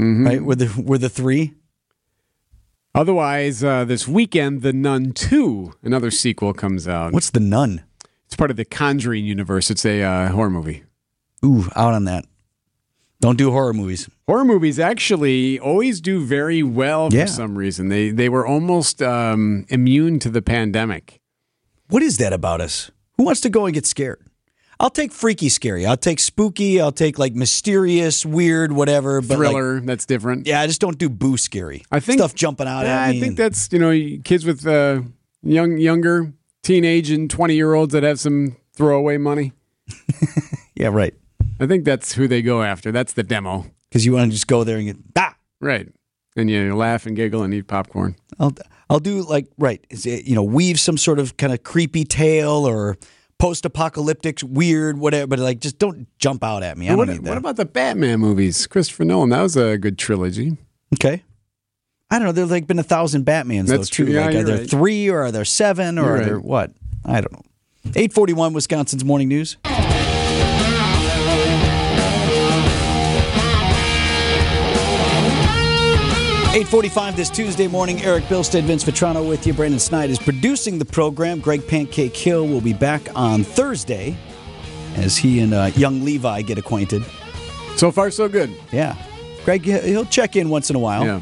Mhm. 0.00 0.26
Right? 0.26 0.42
Were 0.42 0.56
the 0.56 0.82
were 0.82 0.98
the 0.98 1.08
three? 1.08 1.54
Otherwise, 2.94 3.62
uh, 3.64 3.84
this 3.84 4.06
weekend, 4.06 4.62
The 4.62 4.72
Nun 4.72 5.12
2, 5.12 5.74
another 5.82 6.10
sequel, 6.10 6.52
comes 6.54 6.86
out. 6.86 7.12
What's 7.12 7.30
the 7.30 7.40
nun? 7.40 7.82
It's 8.26 8.36
part 8.36 8.50
of 8.52 8.56
the 8.56 8.64
Conjuring 8.64 9.24
universe. 9.24 9.70
It's 9.70 9.84
a 9.84 10.02
uh, 10.02 10.28
horror 10.30 10.50
movie. 10.50 10.84
Ooh, 11.44 11.68
out 11.76 11.92
on 11.92 12.04
that. 12.04 12.24
Don't 13.24 13.38
do 13.38 13.50
horror 13.52 13.72
movies. 13.72 14.06
Horror 14.28 14.44
movies 14.44 14.78
actually 14.78 15.58
always 15.58 16.02
do 16.02 16.20
very 16.22 16.62
well 16.62 17.08
for 17.08 17.16
Yeah. 17.16 17.24
some 17.24 17.56
reason. 17.56 17.88
They 17.88 18.10
they 18.10 18.28
were 18.28 18.46
almost 18.46 19.00
um, 19.00 19.64
immune 19.70 20.18
to 20.18 20.28
the 20.28 20.42
pandemic. 20.42 21.20
What 21.88 22.02
is 22.02 22.18
that 22.18 22.34
about 22.34 22.60
us? 22.60 22.90
Who 23.16 23.24
wants 23.24 23.40
to 23.40 23.48
go 23.48 23.64
and 23.64 23.72
get 23.72 23.86
scared? 23.86 24.20
I'll 24.78 24.90
take 24.90 25.10
freaky 25.10 25.48
scary. 25.48 25.86
I'll 25.86 25.96
take 25.96 26.20
spooky. 26.20 26.78
I'll 26.82 26.92
take 26.92 27.18
like 27.18 27.32
mysterious, 27.34 28.26
weird, 28.26 28.72
whatever. 28.72 29.22
But 29.22 29.38
like, 29.38 29.38
Thriller, 29.38 29.80
that's 29.80 30.04
different. 30.04 30.46
yeah, 30.46 30.60
I 30.60 30.66
just 30.66 30.82
don't 30.82 30.98
do 30.98 31.08
boo 31.08 31.38
scary. 31.38 31.82
I 31.90 32.00
think 32.00 32.18
stuff 32.18 32.34
jumping 32.34 32.66
out 32.66 32.82
Yeah, 32.84 33.04
at 33.06 33.10
me. 33.12 33.16
I 33.16 33.20
think 33.20 33.28
and- 33.30 33.36
that's 33.38 33.72
you 33.72 33.78
know 33.78 34.20
kids 34.22 34.44
with 34.44 34.66
uh, 34.66 35.00
young 35.42 35.78
younger 35.78 36.30
teenage 36.62 37.08
and 37.10 37.30
twenty 37.30 37.54
year 37.54 37.72
olds 37.72 37.94
that 37.94 38.02
have 38.02 38.20
some 38.20 38.56
throwaway 38.74 39.16
money. 39.16 39.52
yeah, 40.74 40.88
right. 40.88 41.14
I 41.64 41.66
think 41.66 41.84
that's 41.84 42.12
who 42.12 42.28
they 42.28 42.42
go 42.42 42.62
after. 42.62 42.92
That's 42.92 43.14
the 43.14 43.22
demo, 43.22 43.66
Because 43.88 44.04
you 44.04 44.12
want 44.12 44.30
to 44.30 44.34
just 44.34 44.46
go 44.46 44.64
there 44.64 44.76
and 44.76 44.86
get 44.86 44.96
ah. 45.16 45.34
right? 45.60 45.88
And 46.36 46.50
you 46.50 46.74
laugh 46.76 47.06
and 47.06 47.16
giggle 47.16 47.42
and 47.42 47.54
eat 47.54 47.66
popcorn. 47.66 48.16
I'll 48.38 48.52
I'll 48.90 49.00
do 49.00 49.22
like 49.22 49.46
right. 49.56 49.84
Is 49.88 50.04
it, 50.04 50.26
you 50.26 50.34
know, 50.34 50.42
weave 50.42 50.78
some 50.78 50.98
sort 50.98 51.18
of 51.18 51.36
kind 51.36 51.52
of 51.52 51.62
creepy 51.62 52.04
tale 52.04 52.68
or 52.68 52.98
post-apocalyptic, 53.38 54.40
weird, 54.42 54.98
whatever. 54.98 55.26
But 55.26 55.38
like, 55.38 55.60
just 55.60 55.78
don't 55.78 56.06
jump 56.18 56.44
out 56.44 56.62
at 56.62 56.76
me. 56.76 56.86
I 56.86 56.90
don't 56.90 56.98
what, 56.98 57.08
need 57.08 57.24
that. 57.24 57.28
what 57.28 57.38
about 57.38 57.56
the 57.56 57.64
Batman 57.64 58.20
movies? 58.20 58.66
Christopher 58.66 59.04
Nolan. 59.04 59.30
That 59.30 59.42
was 59.42 59.56
a 59.56 59.78
good 59.78 59.96
trilogy. 59.98 60.56
okay. 60.94 61.22
I 62.10 62.18
don't 62.18 62.26
know. 62.26 62.32
There's 62.32 62.50
like 62.50 62.66
been 62.66 62.78
a 62.78 62.84
thousand 62.84 63.24
Batmans 63.24 63.66
That's 63.66 63.88
though 63.88 63.96
too. 63.96 64.04
true. 64.04 64.14
Yeah, 64.14 64.26
like, 64.26 64.34
are 64.36 64.44
there 64.44 64.58
right. 64.58 64.70
three 64.70 65.08
or 65.08 65.22
are 65.22 65.32
there 65.32 65.44
seven 65.44 65.98
or 65.98 66.02
You're 66.02 66.16
are 66.16 66.24
there 66.24 66.40
what? 66.40 66.72
I 67.04 67.20
don't 67.20 67.32
know. 67.32 67.42
841 67.86 68.52
Wisconsin's 68.52 69.04
morning 69.04 69.28
news. 69.28 69.56
Eight 76.54 76.68
forty-five 76.68 77.16
this 77.16 77.30
Tuesday 77.30 77.66
morning. 77.66 78.00
Eric 78.02 78.24
Bilstead, 78.24 78.62
Vince 78.62 78.84
Vitrano 78.84 79.28
with 79.28 79.44
you. 79.44 79.52
Brandon 79.52 79.80
Snide 79.80 80.08
is 80.08 80.20
producing 80.20 80.78
the 80.78 80.84
program. 80.84 81.40
Greg 81.40 81.66
Pancake 81.66 82.16
Hill 82.16 82.46
will 82.46 82.60
be 82.60 82.72
back 82.72 83.02
on 83.16 83.42
Thursday 83.42 84.16
as 84.94 85.16
he 85.16 85.40
and 85.40 85.52
uh, 85.52 85.72
young 85.74 86.04
Levi 86.04 86.42
get 86.42 86.56
acquainted. 86.56 87.04
So 87.74 87.90
far, 87.90 88.12
so 88.12 88.28
good. 88.28 88.54
Yeah, 88.70 88.96
Greg 89.44 89.64
he'll 89.64 90.04
check 90.04 90.36
in 90.36 90.48
once 90.48 90.70
in 90.70 90.76
a 90.76 90.78
while. 90.78 91.04
Yeah. 91.04 91.20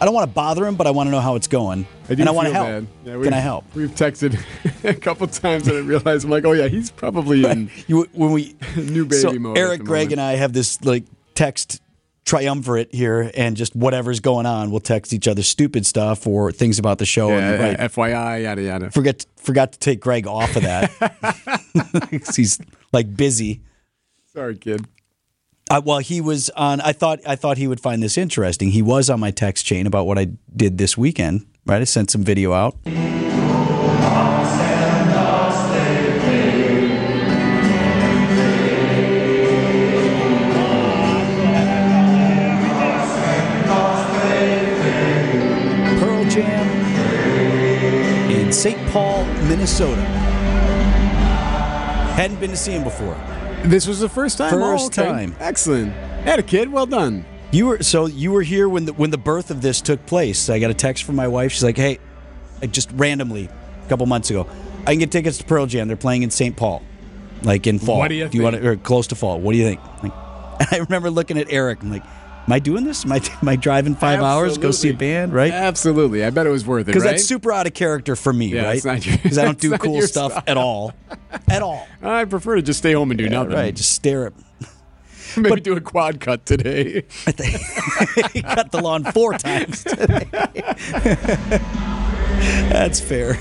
I 0.00 0.04
don't 0.04 0.14
want 0.14 0.28
to 0.28 0.34
bother 0.34 0.66
him, 0.66 0.74
but 0.74 0.88
I 0.88 0.90
want 0.90 1.06
to 1.06 1.12
know 1.12 1.20
how 1.20 1.36
it's 1.36 1.46
going, 1.46 1.86
I 2.10 2.16
do 2.16 2.22
and 2.22 2.28
I 2.28 2.32
want 2.32 2.48
to 2.48 2.52
help. 2.52 2.86
Yeah, 3.04 3.22
Can 3.22 3.32
I 3.32 3.38
help? 3.38 3.64
We've 3.76 3.88
texted 3.88 4.36
a 4.84 4.94
couple 4.94 5.28
times 5.28 5.68
and 5.68 5.76
I 5.76 5.80
realized 5.80 6.24
I'm 6.24 6.30
like, 6.32 6.44
oh 6.44 6.50
yeah, 6.50 6.66
he's 6.66 6.90
probably 6.90 7.44
in 7.44 7.70
You, 7.86 8.08
when 8.12 8.32
we 8.32 8.56
new 8.76 9.04
baby 9.04 9.20
so 9.20 9.32
mode. 9.34 9.56
Eric, 9.56 9.84
Greg, 9.84 10.06
moment. 10.06 10.12
and 10.14 10.20
I 10.22 10.32
have 10.32 10.52
this 10.52 10.84
like 10.84 11.04
text 11.36 11.80
triumvirate 12.24 12.94
here, 12.94 13.30
and 13.34 13.56
just 13.56 13.74
whatever's 13.74 14.20
going 14.20 14.46
on, 14.46 14.70
we'll 14.70 14.80
text 14.80 15.12
each 15.12 15.28
other 15.28 15.42
stupid 15.42 15.86
stuff 15.86 16.26
or 16.26 16.52
things 16.52 16.78
about 16.78 16.98
the 16.98 17.06
show. 17.06 17.28
Yeah, 17.28 17.52
and 17.52 17.62
right, 17.80 17.90
FYI, 17.90 18.42
yada 18.44 18.62
yada. 18.62 18.90
forget 18.90 19.26
forgot 19.36 19.72
to 19.72 19.78
take 19.78 20.00
Greg 20.00 20.26
off 20.26 20.54
of 20.56 20.62
that. 20.62 20.90
he's 22.36 22.60
like 22.92 23.16
busy. 23.16 23.62
Sorry, 24.32 24.56
kid. 24.56 24.86
Uh, 25.70 25.80
well, 25.84 25.98
he 25.98 26.20
was 26.20 26.50
on. 26.50 26.80
I 26.80 26.92
thought 26.92 27.20
I 27.26 27.36
thought 27.36 27.58
he 27.58 27.66
would 27.66 27.80
find 27.80 28.02
this 28.02 28.18
interesting. 28.18 28.70
He 28.70 28.82
was 28.82 29.08
on 29.10 29.20
my 29.20 29.30
text 29.30 29.64
chain 29.64 29.86
about 29.86 30.06
what 30.06 30.18
I 30.18 30.28
did 30.54 30.78
this 30.78 30.96
weekend. 30.96 31.46
Right, 31.64 31.80
I 31.80 31.84
sent 31.84 32.10
some 32.10 32.24
video 32.24 32.52
out. 32.52 32.76
Minnesota. 49.86 50.02
Hadn't 52.16 52.40
been 52.40 52.50
to 52.50 52.56
see 52.56 52.72
him 52.72 52.84
before. 52.84 53.16
This 53.64 53.86
was 53.86 54.00
the 54.00 54.08
first 54.08 54.38
time. 54.38 54.50
First 54.50 54.98
Oh, 54.98 55.02
okay. 55.02 55.10
time. 55.10 55.36
Excellent. 55.40 55.92
Had 56.24 56.38
a 56.38 56.42
kid. 56.42 56.70
Well 56.70 56.86
done. 56.86 57.24
You 57.52 57.66
were 57.66 57.82
so 57.82 58.06
you 58.06 58.32
were 58.32 58.42
here 58.42 58.68
when 58.68 58.86
the 58.86 58.92
when 58.94 59.10
the 59.10 59.18
birth 59.18 59.50
of 59.50 59.60
this 59.60 59.80
took 59.80 60.04
place. 60.06 60.48
I 60.48 60.58
got 60.58 60.70
a 60.70 60.74
text 60.74 61.04
from 61.04 61.16
my 61.16 61.28
wife. 61.28 61.52
She's 61.52 61.62
like, 61.64 61.76
"Hey, 61.76 61.98
I 62.62 62.66
just 62.66 62.90
randomly 62.92 63.48
a 63.84 63.88
couple 63.88 64.06
months 64.06 64.30
ago, 64.30 64.46
I 64.86 64.92
can 64.92 65.00
get 65.00 65.10
tickets 65.12 65.38
to 65.38 65.44
Pearl 65.44 65.66
Jam. 65.66 65.86
They're 65.88 65.96
playing 65.96 66.22
in 66.22 66.30
St. 66.30 66.56
Paul, 66.56 66.82
like 67.42 67.66
in 67.66 67.78
fall. 67.78 67.98
What 67.98 68.08
do 68.08 68.14
you 68.14 68.22
want 68.24 68.54
think? 68.54 68.62
to, 68.62 68.68
or 68.68 68.76
close 68.76 69.08
to 69.08 69.14
fall? 69.16 69.38
What 69.40 69.52
do 69.52 69.58
you 69.58 69.64
think?" 69.64 69.80
Like, 70.02 70.12
I 70.72 70.78
remember 70.78 71.10
looking 71.10 71.36
at 71.38 71.48
Eric. 71.52 71.82
I'm 71.82 71.90
like, 71.90 72.04
"Am 72.46 72.52
I 72.52 72.58
doing 72.58 72.84
this? 72.84 73.04
Am 73.04 73.12
I 73.12 73.16
am 73.42 73.48
I 73.48 73.56
driving 73.56 73.94
five 73.94 74.20
hours 74.20 74.54
to 74.54 74.60
go 74.60 74.70
see 74.70 74.90
a 74.90 74.94
band? 74.94 75.32
Right?" 75.32 75.52
Absolutely. 75.52 76.24
I 76.24 76.30
bet 76.30 76.46
it 76.46 76.50
was 76.50 76.66
worth 76.66 76.82
it. 76.82 76.86
Because 76.86 77.04
right? 77.04 77.12
that's 77.12 77.24
super 77.24 77.52
out 77.52 77.66
of 77.66 77.74
character 77.74 78.16
for 78.16 78.32
me, 78.32 78.46
Yeah, 78.46 78.64
right? 78.64 78.76
it's 78.76 78.84
not 78.84 79.06
your- 79.06 79.16
Because 79.18 79.38
I 79.38 79.44
don't 79.44 79.58
do 79.58 79.76
cool 79.78 80.02
stuff 80.02 80.32
style. 80.32 80.44
at 80.46 80.56
all, 80.56 80.92
at 81.48 81.62
all. 81.62 81.86
I 82.02 82.24
prefer 82.24 82.56
to 82.56 82.62
just 82.62 82.78
stay 82.80 82.92
home 82.92 83.10
and 83.10 83.18
do 83.18 83.28
nothing. 83.28 83.52
Right? 83.52 83.74
Just 83.74 83.92
stare 83.92 84.26
at. 84.26 84.32
Maybe 85.36 85.60
do 85.62 85.74
a 85.74 85.80
quad 85.80 86.20
cut 86.20 86.44
today. 86.44 87.04
he 88.32 88.42
cut 88.42 88.70
the 88.70 88.80
lawn 88.82 89.04
four 89.04 89.32
times 89.32 89.82
today. 89.82 90.28
That's 92.70 93.00
fair. 93.00 93.38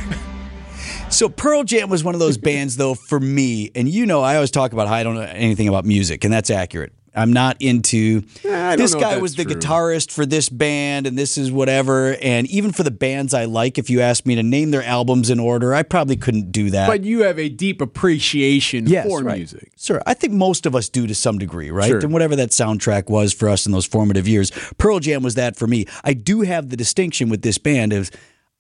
So 1.10 1.28
Pearl 1.28 1.66
Jam 1.66 1.90
was 1.90 2.04
one 2.04 2.14
of 2.16 2.20
those 2.20 2.38
bands, 2.38 2.78
though, 2.78 2.94
for 2.94 3.20
me, 3.20 3.72
and 3.76 3.90
you 3.90 4.06
know, 4.06 4.22
I 4.22 4.36
always 4.36 4.52
talk 4.52 4.72
about 4.72 4.88
how 4.88 4.94
I 4.94 5.04
don't 5.04 5.16
know 5.16 5.22
anything 5.22 5.68
about 5.68 5.84
music, 5.84 6.24
and 6.24 6.32
that's 6.32 6.50
accurate. 6.50 6.94
I'm 7.14 7.34
not 7.34 7.58
into. 7.60 8.22
Don't 8.22 8.78
this 8.78 8.96
guy 8.96 9.18
was 9.18 9.36
the 9.36 9.44
true. 9.44 9.56
guitarist 9.56 10.12
for 10.12 10.26
this 10.26 10.48
band, 10.48 11.06
and 11.06 11.18
this 11.18 11.38
is 11.38 11.52
whatever. 11.52 12.16
And 12.22 12.48
even 12.50 12.72
for 12.72 12.84
the 12.84 12.92
bands 12.92 13.34
I 13.34 13.46
like, 13.46 13.78
if 13.78 13.90
you 13.90 14.00
asked 14.00 14.26
me 14.26 14.36
to 14.36 14.44
name 14.44 14.72
their 14.72 14.84
albums 14.84 15.30
in 15.30 15.38
order, 15.40 15.74
I 15.74 15.84
probably 15.84 16.16
couldn't 16.16 16.52
do 16.54 16.70
that. 16.70 16.88
but 16.88 17.04
you 17.04 17.24
have 17.24 17.38
a 17.38 17.50
deep 17.50 17.82
appreciation 17.82 18.88
Yes, 18.88 19.06
for 19.08 19.22
right. 19.24 19.38
music. 19.38 19.72
Sure. 19.78 20.02
I 20.06 20.14
think 20.14 20.34
most 20.34 20.66
of 20.66 20.74
us 20.76 20.88
do 20.88 21.06
to 21.08 21.14
some 21.16 21.38
degree, 21.38 21.70
right? 21.70 21.88
Sure. 21.90 22.00
And 22.00 22.14
whatever 22.14 22.36
that 22.38 22.50
soundtrack 22.52 23.10
was 23.10 23.34
for 23.34 23.50
us 23.50 23.66
in 23.66 23.72
those 23.74 23.86
formative 23.86 24.28
years, 24.28 24.52
Pearl 24.78 25.00
Jam 25.00 25.22
was 25.22 25.36
that 25.36 25.56
for 25.58 25.68
me. 25.68 25.86
I 26.04 26.14
do 26.14 26.42
have 26.42 26.70
the 26.70 26.78
distinction 26.78 27.28
with 27.30 27.42
this 27.42 27.58
band 27.58 27.92
of 27.94 28.10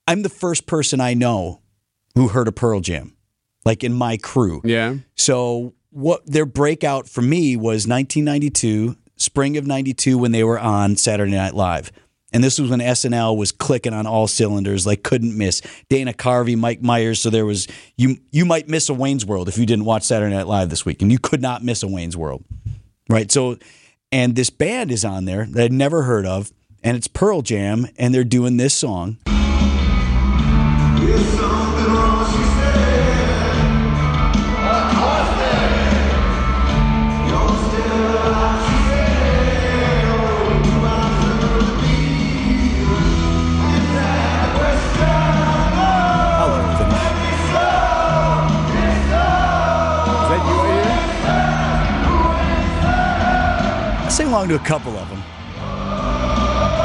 I'm 0.07 0.23
the 0.23 0.29
first 0.29 0.65
person 0.65 0.99
I 0.99 1.13
know 1.13 1.61
who 2.15 2.27
heard 2.27 2.47
a 2.47 2.51
Pearl 2.51 2.81
Jam, 2.81 3.15
like 3.63 3.83
in 3.83 3.93
my 3.93 4.17
crew. 4.17 4.61
Yeah. 4.65 4.95
So 5.15 5.73
what 5.91 6.25
their 6.25 6.45
breakout 6.45 7.07
for 7.07 7.21
me 7.21 7.55
was 7.55 7.87
1992, 7.87 8.95
spring 9.17 9.57
of 9.57 9.67
92 9.67 10.17
when 10.17 10.31
they 10.31 10.43
were 10.43 10.59
on 10.59 10.95
Saturday 10.95 11.33
Night 11.33 11.53
Live. 11.53 11.91
And 12.33 12.43
this 12.43 12.59
was 12.59 12.69
when 12.69 12.79
SNL 12.79 13.35
was 13.35 13.51
clicking 13.51 13.93
on 13.93 14.07
all 14.07 14.25
cylinders, 14.25 14.87
like 14.87 15.03
couldn't 15.03 15.37
miss. 15.37 15.61
Dana 15.89 16.13
Carvey, 16.13 16.57
Mike 16.57 16.81
Myers. 16.81 17.19
So 17.19 17.29
there 17.29 17.45
was 17.45 17.67
you. 17.97 18.17
You 18.31 18.45
might 18.45 18.69
miss 18.69 18.87
a 18.87 18.93
Wayne's 18.93 19.25
World 19.25 19.49
if 19.49 19.57
you 19.57 19.65
didn't 19.65 19.85
watch 19.85 20.03
Saturday 20.03 20.33
Night 20.33 20.47
Live 20.47 20.69
this 20.69 20.85
week, 20.85 21.01
and 21.01 21.11
you 21.11 21.19
could 21.19 21.41
not 21.41 21.61
miss 21.61 21.83
a 21.83 21.87
Wayne's 21.87 22.15
World, 22.15 22.45
right? 23.09 23.29
So, 23.29 23.57
and 24.13 24.35
this 24.35 24.49
band 24.49 24.91
is 24.91 25.03
on 25.03 25.25
there 25.25 25.45
that 25.45 25.65
I'd 25.65 25.73
never 25.73 26.03
heard 26.03 26.25
of, 26.25 26.53
and 26.81 26.95
it's 26.95 27.07
Pearl 27.07 27.41
Jam, 27.41 27.87
and 27.97 28.15
they're 28.15 28.23
doing 28.23 28.55
this 28.55 28.73
song. 28.73 29.17
Right 54.49 54.49
I 54.49 54.49
sang 54.49 54.49
along 54.49 54.49
to 54.49 54.55
a 54.55 54.59
couple 54.67 54.97
of 54.97 55.09
them, 55.09 55.23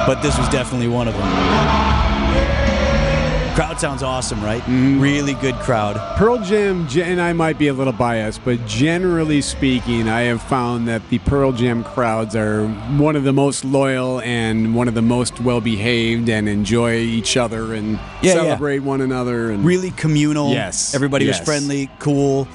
but 0.07 0.21
this 0.23 0.37
was 0.39 0.49
definitely 0.49 0.89
one 0.89 1.09
of 1.09 1.15
them. 1.15 1.97
Crowd 3.57 3.81
sounds 3.81 4.03
awesome, 4.03 4.45
right? 4.45 4.61
Mm-hmm. 4.61 5.01
Really 5.01 5.33
good 5.33 5.55
crowd. 5.55 5.97
Pearl 6.19 6.37
Jam, 6.45 6.87
and 6.95 7.19
I 7.19 7.33
might 7.33 7.57
be 7.59 7.69
a 7.69 7.73
little 7.73 7.93
biased, 7.95 8.45
but 8.45 8.67
generally 8.67 9.41
speaking, 9.41 10.09
I 10.11 10.23
have 10.23 10.43
found 10.43 10.87
that 10.89 11.09
the 11.09 11.19
Pearl 11.21 11.53
Jam 11.53 11.83
crowds 11.83 12.37
are 12.37 12.69
one 12.99 13.17
of 13.17 13.25
the 13.25 13.33
most 13.33 13.65
loyal 13.65 14.21
and 14.21 14.75
one 14.75 14.89
of 14.89 14.95
the 14.95 15.01
most 15.01 15.41
well 15.41 15.63
behaved 15.63 16.29
and 16.29 16.51
enjoy 16.51 16.97
each 16.97 17.39
other 17.39 17.73
and 17.73 17.93
Yeah, 17.93 18.01
yeah. 18.21 18.33
celebrate 18.35 18.81
one 18.81 19.01
another. 19.01 19.51
And 19.51 19.65
Really 19.65 19.91
communal. 19.93 20.51
Yes, 20.51 20.95
Everybody 20.95 21.27
was 21.27 21.41
friendly, 21.41 21.89
cool. 21.99 22.47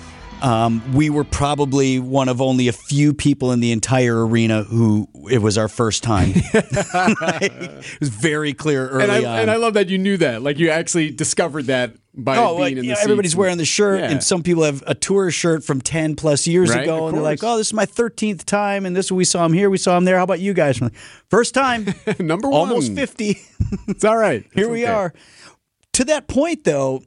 Um, 0.41 0.93
we 0.93 1.09
were 1.09 1.23
probably 1.23 1.99
one 1.99 2.27
of 2.29 2.41
only 2.41 2.67
a 2.67 2.73
few 2.73 3.13
people 3.13 3.51
in 3.51 3.59
the 3.59 3.71
entire 3.71 4.25
arena 4.25 4.63
who 4.63 5.07
it 5.31 5.37
was 5.41 5.57
our 5.57 5.67
first 5.67 6.01
time. 6.03 6.31
it 6.35 7.85
was 7.99 8.09
very 8.09 8.53
clear 8.53 8.87
early 8.89 9.03
And 9.03 9.11
I, 9.11 9.17
on. 9.19 9.39
and 9.39 9.51
I 9.51 9.55
love 9.57 9.75
that 9.75 9.89
you 9.89 9.97
knew 9.97 10.17
that. 10.17 10.41
Like 10.41 10.57
you 10.59 10.69
actually 10.69 11.11
discovered 11.11 11.65
that 11.65 11.93
by 12.13 12.37
Oh, 12.37 12.49
being 12.57 12.59
like, 12.59 12.71
in 12.73 12.77
the 12.79 12.83
you 12.87 12.89
seats. 12.95 13.03
everybody's 13.03 13.35
wearing 13.35 13.57
the 13.57 13.65
shirt, 13.65 13.99
Yeah. 14.01 14.11
and 14.11 14.23
some 14.23 14.43
people 14.43 14.63
have 14.63 14.83
a 14.87 14.95
tour 14.95 15.31
shirt 15.31 15.63
from 15.63 15.79
ten 15.79 16.15
plus 16.15 16.45
years 16.47 16.69
Right, 16.71 16.83
ago, 16.83 17.07
and 17.07 17.15
they're 17.15 17.23
like, 17.23 17.41
"Oh, 17.43 17.57
this 17.57 17.67
is 17.67 17.73
my 17.73 17.85
thirteenth 17.85 18.45
time, 18.45 18.85
and 18.85 18.93
this 18.95 19.11
we 19.11 19.23
saw 19.23 19.45
him 19.45 19.53
here, 19.53 19.69
we 19.69 19.77
saw 19.77 19.95
him 19.97 20.03
there. 20.03 20.17
How 20.17 20.23
about 20.23 20.41
you 20.41 20.53
guys? 20.53 20.81
Like, 20.81 20.93
First 21.29 21.53
time, 21.53 21.93
Number 22.19 22.49
one. 22.49 22.59
almost 22.69 22.93
fifty. 22.93 23.37
It's 23.87 24.03
all 24.03 24.17
right. 24.17 24.43
here 24.53 24.65
It's 24.65 24.71
we 24.71 24.83
okay. 24.83 24.91
are. 24.91 25.13
To 25.93 26.03
that 26.05 26.27
point, 26.27 26.65
though, 26.65 27.01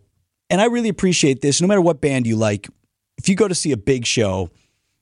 and 0.48 0.60
I 0.60 0.66
really 0.66 0.88
appreciate 0.88 1.42
this. 1.42 1.60
No 1.60 1.66
matter 1.68 1.80
what 1.82 2.00
band 2.00 2.26
you 2.26 2.36
like, 2.36 2.68
if 3.18 3.28
you 3.28 3.34
go 3.36 3.48
to 3.48 3.54
see 3.54 3.72
a 3.72 3.76
big 3.76 4.06
show, 4.06 4.50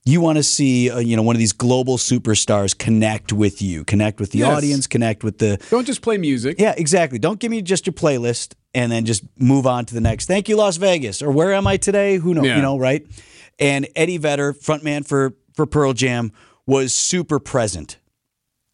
you 0.05 0.21
want 0.21 0.37
to 0.37 0.43
see 0.43 0.91
uh, 0.91 0.99
you 0.99 1.17
know 1.17 1.23
one 1.23 1.37
of 1.37 1.39
these 1.41 1.53
global 1.53 1.97
superstars 1.97 2.77
connect 2.77 3.33
with 3.33 3.63
you, 3.63 3.85
connect 3.85 4.21
with 4.21 4.33
the 4.33 4.41
Yes. 4.41 4.57
audience, 4.57 4.87
connect 4.87 5.23
with 5.25 5.39
the 5.39 5.59
Don't 5.71 5.87
just 5.87 6.03
play 6.03 6.19
music. 6.19 6.57
yeah, 6.59 6.75
exactly. 6.77 7.19
Don't 7.19 7.39
give 7.39 7.51
me 7.51 7.63
just 7.63 7.87
your 7.87 7.93
playlist 7.95 8.55
and 8.75 8.91
then 8.91 9.05
just 9.05 9.23
move 9.39 9.67
on 9.67 9.85
to 9.87 9.95
the 9.95 10.01
next. 10.01 10.27
Thank 10.27 10.49
you, 10.49 10.57
Las 10.57 10.77
Vegas, 10.77 11.23
or 11.23 11.31
where 11.31 11.53
am 11.53 11.67
I 11.67 11.77
today? 11.77 12.17
Who 12.17 12.35
knows? 12.35 12.47
Yeah. 12.47 12.57
You 12.57 12.63
know, 12.63 12.79
right? 12.79 13.07
And 13.59 13.87
Eddie 13.95 14.19
Vedder, 14.19 14.53
frontman 14.55 15.07
for 15.07 15.35
for 15.55 15.67
Pearl 15.67 15.93
Jam, 15.93 16.33
was 16.67 16.93
super 16.95 17.39
present. 17.39 17.99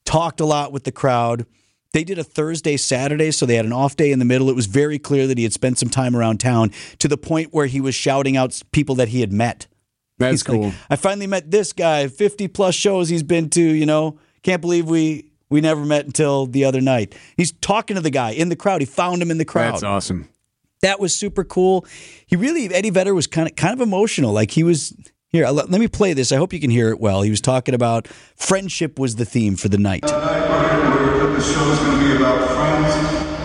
Talked 0.06 0.40
a 0.40 0.46
lot 0.46 0.72
with 0.72 0.84
the 0.84 0.92
crowd. 0.92 1.44
They 1.92 2.04
did 2.04 2.18
a 2.18 2.24
Thursday, 2.24 2.76
Saturday, 2.76 3.30
so 3.30 3.46
they 3.46 3.54
had 3.54 3.64
an 3.64 3.72
off 3.72 3.96
day 3.96 4.12
in 4.12 4.18
the 4.18 4.24
middle. 4.24 4.50
It 4.50 4.56
was 4.56 4.66
very 4.66 4.98
clear 4.98 5.26
that 5.26 5.38
he 5.38 5.44
had 5.44 5.54
spent 5.54 5.78
some 5.78 5.88
time 5.88 6.14
around 6.14 6.38
town 6.38 6.70
to 6.98 7.08
the 7.08 7.16
point 7.16 7.52
where 7.52 7.66
he 7.66 7.80
was 7.80 7.94
shouting 7.94 8.36
out 8.36 8.60
people 8.72 8.94
that 8.96 9.08
he 9.08 9.20
had 9.20 9.32
met. 9.32 9.66
That's 10.18 10.32
He's 10.32 10.48
like, 10.48 10.60
cool. 10.60 10.72
I 10.90 10.96
finally 10.96 11.26
met 11.26 11.50
this 11.50 11.72
guy. 11.72 12.08
Fifty 12.08 12.48
plus 12.48 12.74
shows 12.74 13.08
he's 13.08 13.22
been 13.22 13.48
to. 13.50 13.62
You 13.62 13.86
know, 13.86 14.18
can't 14.42 14.60
believe 14.60 14.86
we 14.86 15.30
we 15.48 15.60
never 15.60 15.84
met 15.84 16.04
until 16.04 16.46
the 16.46 16.64
other 16.64 16.80
night. 16.80 17.14
He's 17.36 17.52
talking 17.52 17.94
to 17.94 18.02
the 18.02 18.10
guy 18.10 18.32
in 18.32 18.48
the 18.48 18.56
crowd. 18.56 18.82
He 18.82 18.86
found 18.86 19.22
him 19.22 19.30
in 19.30 19.38
the 19.38 19.44
crowd. 19.44 19.74
That's 19.74 19.82
awesome. 19.82 20.28
That 20.82 21.00
was 21.00 21.14
super 21.14 21.42
cool. 21.42 21.86
He 22.26 22.36
really 22.36 22.72
Eddie 22.72 22.90
Vedder 22.90 23.14
was 23.14 23.26
kind 23.26 23.48
of 23.48 23.56
kind 23.56 23.72
of 23.72 23.80
emotional. 23.80 24.32
Like 24.32 24.50
he 24.50 24.62
was 24.62 24.94
here. 25.28 25.46
Uh, 25.46 25.52
let, 25.52 25.70
let 25.70 25.80
me 25.80 25.88
play 25.88 26.12
this. 26.12 26.32
I 26.32 26.36
hope 26.36 26.52
you 26.52 26.60
can 26.60 26.70
hear 26.70 26.90
it 26.90 27.00
well. 27.00 27.22
He 27.22 27.30
was 27.30 27.40
talking 27.40 27.74
about 27.74 28.08
friendship 28.36 28.98
was 28.98 29.16
the 29.16 29.24
theme 29.24 29.56
for 29.56 29.68
the 29.68 29.78
night. 29.78 30.04
Tonight, 31.38 31.46
we're, 31.46 31.46
we're, 31.46 31.46
the 31.46 31.46
show 31.54 31.62
is 31.70 31.78
going 31.78 31.94
to 31.94 32.02
be 32.02 32.10
about 32.18 32.34
friends. 32.50 32.90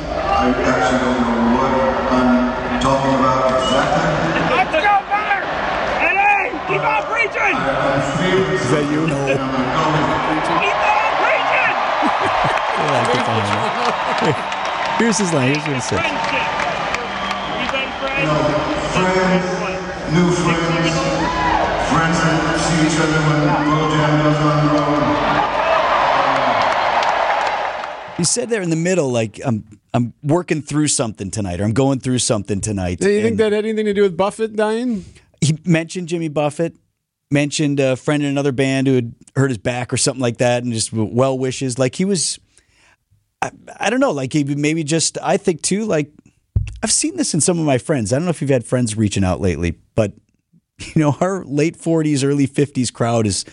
I 0.10 0.50
actually 0.50 0.98
don't 0.98 1.14
know 1.14 1.62
what 1.62 1.70
I'm 2.10 2.82
talking 2.82 3.14
about 3.22 3.54
exactly. 3.54 4.50
Let's 4.50 4.74
go, 4.82 4.98
brother! 5.14 5.46
And 6.02 6.18
hey, 6.18 6.58
keep 6.66 6.82
on 6.82 7.06
preaching! 7.06 7.54
I'm 7.54 8.02
feeling 8.18 8.50
is 8.50 8.66
that 8.74 8.90
you? 8.90 9.06
And 9.06 9.38
I'm 9.38 9.54
going. 9.54 10.10
Keep 10.58 10.74
on 10.74 11.14
preaching! 11.22 11.78
Here's 14.98 15.22
his 15.22 15.30
line. 15.30 15.54
Here's 15.54 15.62
what 15.62 15.78
he 15.78 15.86
said. 15.86 16.02
Friendship. 16.02 16.50
We've 17.62 17.78
been 17.78 17.94
friends. 18.02 18.26
Friends, 18.98 19.46
new 20.18 20.34
friends, 20.42 20.98
friends 21.94 22.18
that 22.26 22.58
see 22.58 22.90
each 22.90 22.98
other 22.98 23.22
when 23.22 23.46
the 23.46 23.54
Pearl 23.54 23.86
Jam 23.94 24.18
goes 24.26 24.42
on 24.42 24.66
the 24.66 24.74
road. 24.82 25.43
He 28.24 28.26
said 28.26 28.50
there 28.50 28.62
in 28.62 28.70
the 28.70 28.78
middle, 28.78 29.10
like 29.10 29.42
I'm 29.44 29.66
I'm 29.94 30.14
working 30.24 30.62
through 30.62 30.88
something 30.88 31.30
tonight, 31.30 31.60
or 31.60 31.66
I'm 31.66 31.74
going 31.74 32.00
through 32.00 32.20
something 32.20 32.62
tonight. 32.62 33.00
Do 33.00 33.10
you 33.10 33.22
think 33.22 33.36
that 33.38 33.52
had 33.52 33.66
anything 33.66 33.86
to 33.86 33.94
do 33.94 34.02
with 34.02 34.16
Buffett 34.16 34.56
dying? 34.56 35.04
he 35.44 35.58
mentioned 35.66 36.08
Jimmy 36.08 36.30
Buffett, 36.30 36.76
mentioned 37.30 37.80
a 37.82 37.96
friend 37.96 38.24
in 38.24 38.30
another 38.30 38.54
band 38.54 38.88
who 38.88 38.96
had 38.96 39.16
hurt 39.36 39.50
his 39.50 39.58
back 39.58 39.92
or 39.92 39.98
something 39.98 40.22
like 40.22 40.38
that, 40.38 40.64
and 40.64 40.72
just 40.72 40.94
well 40.94 41.38
wishes. 41.38 41.78
Like 41.78 41.96
he 41.96 42.06
was, 42.06 42.40
I, 43.42 43.52
I 43.78 43.90
don't 43.90 44.00
know, 44.00 44.12
like 44.12 44.32
he 44.32 44.44
maybe 44.44 44.86
just, 44.86 45.18
I 45.22 45.36
think 45.36 45.62
too, 45.62 45.84
like 45.84 46.14
I've 46.82 46.94
seen 46.94 47.18
this 47.18 47.34
in 47.34 47.42
some 47.42 47.60
of 47.60 47.66
my 47.66 47.78
friends. 47.78 48.14
I 48.14 48.16
don't 48.16 48.24
know 48.26 48.32
if 48.32 48.40
you've 48.40 48.50
had 48.50 48.66
friends 48.66 48.96
reaching 48.96 49.26
out 49.26 49.42
lately, 49.42 49.80
but 49.96 50.14
you 50.80 51.02
know, 51.02 51.18
our 51.20 51.44
late 51.44 51.78
40s, 51.78 52.24
early 52.24 52.48
50s 52.48 52.92
crowd 52.94 53.28
is 53.28 53.44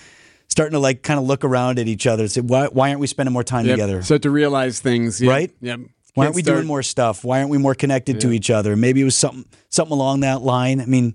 starting 0.50 0.72
to 0.72 0.78
like 0.78 1.02
kind 1.02 1.18
of 1.18 1.24
look 1.26 1.44
around 1.44 1.78
at 1.78 1.88
each 1.88 2.06
other 2.06 2.24
and 2.24 2.30
say, 2.32 2.40
why, 2.42 2.66
why 2.66 2.88
aren't 2.90 3.00
we 3.00 3.06
spending 3.06 3.32
more 3.32 3.44
time 3.44 3.64
Yep. 3.66 3.72
together? 3.74 4.02
Start 4.02 4.22
to 4.22 4.30
realize 4.30 4.80
things. 4.80 5.20
Yep. 5.20 5.30
Right? 5.30 5.50
Yep. 5.60 5.80
Why 6.14 6.24
aren't 6.24 6.34
we 6.36 6.42
start- 6.42 6.58
doing 6.58 6.66
more 6.66 6.82
stuff? 6.82 7.24
Why 7.24 7.38
aren't 7.38 7.50
we 7.50 7.58
more 7.58 7.74
connected 7.74 8.20
to 8.22 8.32
each 8.32 8.50
other? 8.50 8.74
Maybe 8.76 9.00
it 9.00 9.04
was 9.04 9.16
something 9.16 9.44
something 9.68 9.92
along 9.92 10.20
that 10.20 10.42
line. 10.42 10.80
I 10.80 10.86
mean, 10.86 11.14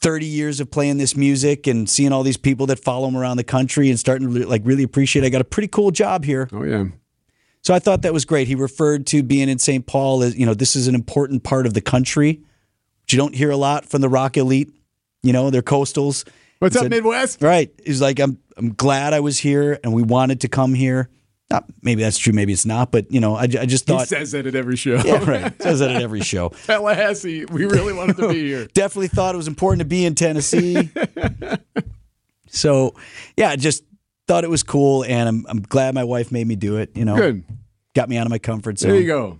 30 0.00 0.26
years 0.26 0.60
of 0.60 0.70
playing 0.70 0.98
this 0.98 1.16
music 1.16 1.66
and 1.66 1.88
seeing 1.88 2.12
all 2.12 2.22
these 2.22 2.36
people 2.36 2.66
that 2.66 2.78
follow 2.78 3.08
him 3.08 3.16
around 3.16 3.38
the 3.38 3.44
country 3.44 3.88
and 3.88 3.98
starting 3.98 4.32
to 4.34 4.46
like 4.46 4.60
really 4.64 4.82
appreciate 4.82 5.24
I 5.24 5.30
got 5.30 5.40
a 5.40 5.44
pretty 5.44 5.68
cool 5.68 5.90
job 5.90 6.24
here. 6.24 6.48
Oh 6.52 6.62
yeah. 6.62 6.84
So 7.62 7.74
I 7.74 7.78
thought 7.80 8.02
that 8.02 8.12
was 8.12 8.24
great. 8.24 8.46
He 8.46 8.54
referred 8.54 9.06
to 9.08 9.22
being 9.24 9.48
in 9.48 9.58
St. 9.58 9.86
Paul 9.86 10.22
as, 10.22 10.36
you 10.36 10.46
know, 10.46 10.54
this 10.54 10.76
is 10.76 10.86
an 10.86 10.94
important 10.94 11.42
part 11.42 11.66
of 11.66 11.74
the 11.74 11.80
country, 11.80 12.42
which 13.02 13.12
you 13.14 13.16
don't 13.16 13.34
hear 13.34 13.50
a 13.50 13.56
lot 13.56 13.86
from 13.86 14.02
the 14.02 14.08
rock 14.08 14.36
elite. 14.36 14.70
You 15.24 15.32
know, 15.32 15.50
they're 15.50 15.62
coastals. 15.62 16.24
What's 16.58 16.74
He 16.74 16.78
up, 16.78 16.84
said- 16.84 16.90
Midwest? 16.90 17.42
Right. 17.42 17.70
He's 17.84 18.00
like, 18.00 18.18
I'm 18.18 18.38
I'm 18.56 18.72
glad 18.74 19.12
I 19.12 19.20
was 19.20 19.38
here 19.38 19.78
and 19.84 19.92
we 19.92 20.02
wanted 20.02 20.40
to 20.42 20.48
come 20.48 20.74
here. 20.74 21.10
Not, 21.48 21.64
maybe 21.80 22.02
that's 22.02 22.18
true, 22.18 22.32
maybe 22.32 22.52
it's 22.52 22.66
not, 22.66 22.90
but 22.90 23.12
you 23.12 23.20
know, 23.20 23.36
I, 23.36 23.42
I 23.42 23.66
just 23.66 23.86
thought 23.86 24.00
He 24.00 24.06
says 24.06 24.32
that 24.32 24.48
at 24.48 24.56
every 24.56 24.74
show. 24.74 24.96
Yeah, 24.96 25.22
right. 25.30 25.62
Says 25.62 25.78
that 25.78 25.92
at 25.92 26.02
every 26.02 26.20
show. 26.32 26.48
Tallahassee, 26.66 27.44
we 27.44 27.66
really 27.66 27.92
wanted 27.92 28.16
to 28.16 28.28
be 28.30 28.48
here. 28.48 28.66
Definitely 28.74 29.08
thought 29.08 29.34
it 29.34 29.38
was 29.38 29.46
important 29.46 29.78
to 29.78 29.84
be 29.84 30.04
in 30.04 30.16
Tennessee. 30.16 30.90
so, 32.48 32.94
yeah, 33.36 33.50
I 33.50 33.56
just 33.56 33.84
thought 34.26 34.42
it 34.42 34.50
was 34.50 34.62
cool, 34.64 35.04
and 35.04 35.28
I'm 35.28 35.46
I'm 35.48 35.60
glad 35.62 35.94
my 35.94 36.02
wife 36.04 36.32
made 36.32 36.46
me 36.48 36.56
do 36.56 36.78
it. 36.78 36.96
You 36.96 37.04
know, 37.04 37.16
Good. 37.16 37.44
got 37.94 38.08
me 38.08 38.16
out 38.16 38.26
of 38.26 38.30
my 38.30 38.38
comfort 38.38 38.78
zone. 38.80 38.90
There 38.90 39.00
you 39.00 39.06
go. 39.06 39.38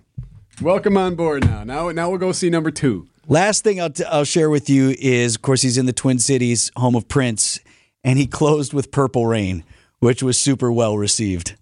Welcome 0.61 0.97
on 0.97 1.15
board 1.15 1.45
now. 1.45 1.63
Now, 1.65 1.91
now 1.91 2.09
we'll 2.09 2.19
go 2.19 2.31
see 2.31 2.49
number 2.49 2.71
two. 2.71 3.07
Last 3.29 3.65
thing 3.65 3.81
I'll, 3.81 3.89
t- 3.89 4.05
I'll 4.05 4.23
share 4.23 4.49
with 4.49 4.69
you 4.69 4.95
is, 4.97 5.35
of 5.35 5.41
course, 5.41 5.61
he's 5.61 5.77
in 5.77 5.85
the 5.85 5.91
Twin 5.91 6.17
Cities, 6.17 6.71
home 6.77 6.95
of 6.95 7.09
Prince, 7.09 7.59
and 8.01 8.17
he 8.17 8.25
closed 8.25 8.71
with 8.71 8.89
Purple 8.89 9.25
Rain, 9.25 9.65
which 9.99 10.23
was 10.23 10.39
super 10.39 10.71
well 10.71 10.97
received. 10.97 11.57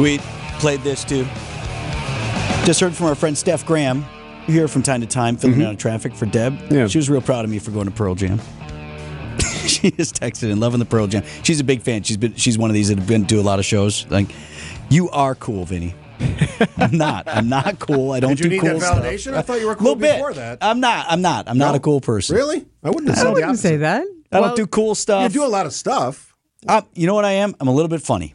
Sweet. 0.00 0.22
Played 0.60 0.80
this 0.80 1.04
too. 1.04 1.24
Just 2.64 2.80
heard 2.80 2.94
from 2.94 3.04
our 3.08 3.14
friend 3.14 3.36
Steph 3.36 3.66
Graham. 3.66 4.06
You 4.46 4.54
hear 4.54 4.66
from 4.66 4.82
time 4.82 5.02
to 5.02 5.06
time, 5.06 5.36
filling 5.36 5.62
out 5.62 5.74
of 5.74 5.78
traffic 5.78 6.14
for 6.14 6.24
Deb. 6.24 6.58
Yeah. 6.70 6.86
She 6.86 6.96
was 6.96 7.10
real 7.10 7.20
proud 7.20 7.44
of 7.44 7.50
me 7.50 7.58
for 7.58 7.70
going 7.70 7.84
to 7.84 7.90
Pearl 7.90 8.14
Jam. 8.14 8.38
she 9.66 9.90
just 9.90 10.18
texted 10.18 10.50
and 10.50 10.58
loving 10.58 10.78
the 10.78 10.86
Pearl 10.86 11.06
Jam. 11.06 11.22
She's 11.42 11.60
a 11.60 11.64
big 11.64 11.82
fan. 11.82 12.02
She's 12.02 12.16
been 12.16 12.34
she's 12.34 12.56
one 12.56 12.70
of 12.70 12.74
these 12.74 12.88
that 12.88 12.96
have 12.98 13.06
been 13.06 13.26
to 13.26 13.36
a 13.36 13.42
lot 13.42 13.58
of 13.58 13.66
shows. 13.66 14.06
Like, 14.08 14.34
you 14.88 15.10
are 15.10 15.34
cool, 15.34 15.66
Vinny. 15.66 15.94
I'm 16.78 16.96
not. 16.96 17.28
I'm 17.28 17.50
not 17.50 17.78
cool. 17.78 18.12
I 18.12 18.20
don't 18.20 18.30
Did 18.30 18.38
you 18.40 18.44
do 18.44 18.50
need 18.52 18.60
cool 18.62 18.78
that 18.78 19.20
stuff. 19.20 19.34
I 19.36 19.42
thought 19.42 19.60
you 19.60 19.66
were 19.66 19.72
Little 19.72 19.84
cool 19.84 19.96
bit. 19.96 20.14
before 20.14 20.32
that. 20.32 20.58
I'm 20.62 20.80
not. 20.80 21.08
I'm 21.10 21.20
not. 21.20 21.46
I'm 21.46 21.58
not 21.58 21.74
a 21.74 21.78
cool 21.78 22.00
person. 22.00 22.36
Really? 22.36 22.64
I 22.82 22.88
wouldn't 22.88 23.08
have 23.08 23.18
said 23.18 23.26
I 23.26 23.32
wouldn't 23.32 23.58
say 23.58 23.76
that. 23.76 24.06
I 24.32 24.40
Well, 24.40 24.48
don't 24.48 24.56
do 24.56 24.66
cool 24.66 24.94
stuff. 24.94 25.24
You 25.24 25.40
do 25.40 25.44
a 25.44 25.48
lot 25.48 25.66
of 25.66 25.74
stuff. 25.74 26.34
Uh, 26.66 26.80
you 26.94 27.06
know 27.06 27.14
what 27.14 27.26
I 27.26 27.32
am? 27.32 27.54
I'm 27.60 27.68
a 27.68 27.72
little 27.72 27.88
bit 27.90 28.00
funny. 28.00 28.34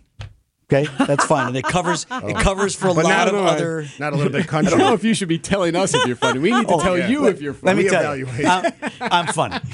Okay, 0.72 0.88
that's 1.06 1.26
fine, 1.26 1.50
and 1.50 1.58
it 1.58 1.64
covers 1.64 2.06
it 2.12 2.38
covers 2.38 2.76
for 2.76 2.88
a 2.88 2.94
But 2.94 3.06
lot 3.06 3.28
of 3.28 3.36
uh, 3.36 3.44
other. 3.44 3.86
not 4.00 4.14
a 4.14 4.16
little 4.16 4.32
bit 4.32 4.48
country. 4.48 4.74
I 4.74 4.78
don't 4.78 4.88
know 4.88 4.94
if 4.94 5.04
you 5.04 5.14
should 5.14 5.28
be 5.28 5.38
telling 5.38 5.76
us 5.76 5.94
if 5.94 6.06
you're 6.08 6.16
funny. 6.16 6.40
We 6.40 6.52
need 6.52 6.68
to 6.68 6.74
Oh, 6.74 6.82
tell 6.82 6.98
yeah. 6.98 7.08
you 7.08 7.22
Let- 7.22 7.36
if 7.36 7.42
you're 7.42 7.54
funny. 7.54 7.76
Let 7.76 7.84
me 7.84 7.90
tell 7.90 8.16
you, 8.18 8.26
evaluate. 8.28 8.82
I'm, 9.02 9.12
I'm 9.28 9.28
funny. 9.34 9.58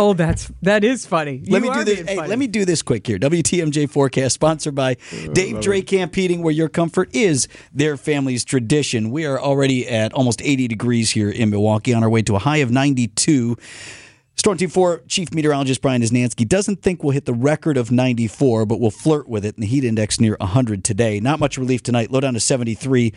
Oh, 0.00 0.12
that's 0.14 0.48
that 0.62 0.84
is 0.84 1.06
funny. 1.06 1.42
Let 1.48 1.60
You 1.64 1.70
me 1.72 1.76
do 1.76 1.82
this. 1.82 2.08
Hey, 2.08 2.14
let 2.24 2.38
me 2.38 2.46
do 2.46 2.64
this 2.64 2.82
quick 2.82 3.04
here. 3.04 3.18
WTMJ 3.18 3.90
forecast 3.90 4.32
sponsored 4.36 4.76
by 4.76 4.94
Dave 5.32 5.60
Dre 5.60 5.82
Camp 5.82 6.14
Heating, 6.14 6.40
where 6.44 6.54
your 6.54 6.68
comfort 6.68 7.12
is 7.12 7.48
their 7.74 7.96
family's 7.96 8.44
tradition. 8.44 9.10
We 9.10 9.26
are 9.26 9.40
already 9.40 9.88
at 9.88 10.12
almost 10.12 10.40
80 10.40 10.68
degrees 10.68 11.10
here 11.10 11.28
in 11.28 11.50
Milwaukee, 11.50 11.92
on 11.94 12.04
our 12.04 12.08
way 12.08 12.22
to 12.22 12.36
a 12.36 12.38
high 12.38 12.58
of 12.58 12.70
92. 12.70 13.56
Storm 14.38 14.56
Team 14.56 14.68
4 14.68 15.02
Chief 15.08 15.32
Meteorologist 15.34 15.82
Brian 15.82 16.00
Niznansky 16.00 16.46
doesn't 16.48 16.80
think 16.80 17.02
we'll 17.02 17.10
hit 17.10 17.24
the 17.24 17.34
record 17.34 17.76
of 17.76 17.90
94, 17.90 18.66
but 18.66 18.78
we'll 18.78 18.92
flirt 18.92 19.28
with 19.28 19.44
it 19.44 19.56
in 19.56 19.60
the 19.62 19.66
heat 19.66 19.82
index 19.82 20.20
near 20.20 20.36
100 20.38 20.84
today. 20.84 21.18
Not 21.18 21.40
much 21.40 21.58
relief 21.58 21.82
tonight, 21.82 22.12
low 22.12 22.20
down 22.20 22.34
to 22.34 22.40
73 22.40 23.12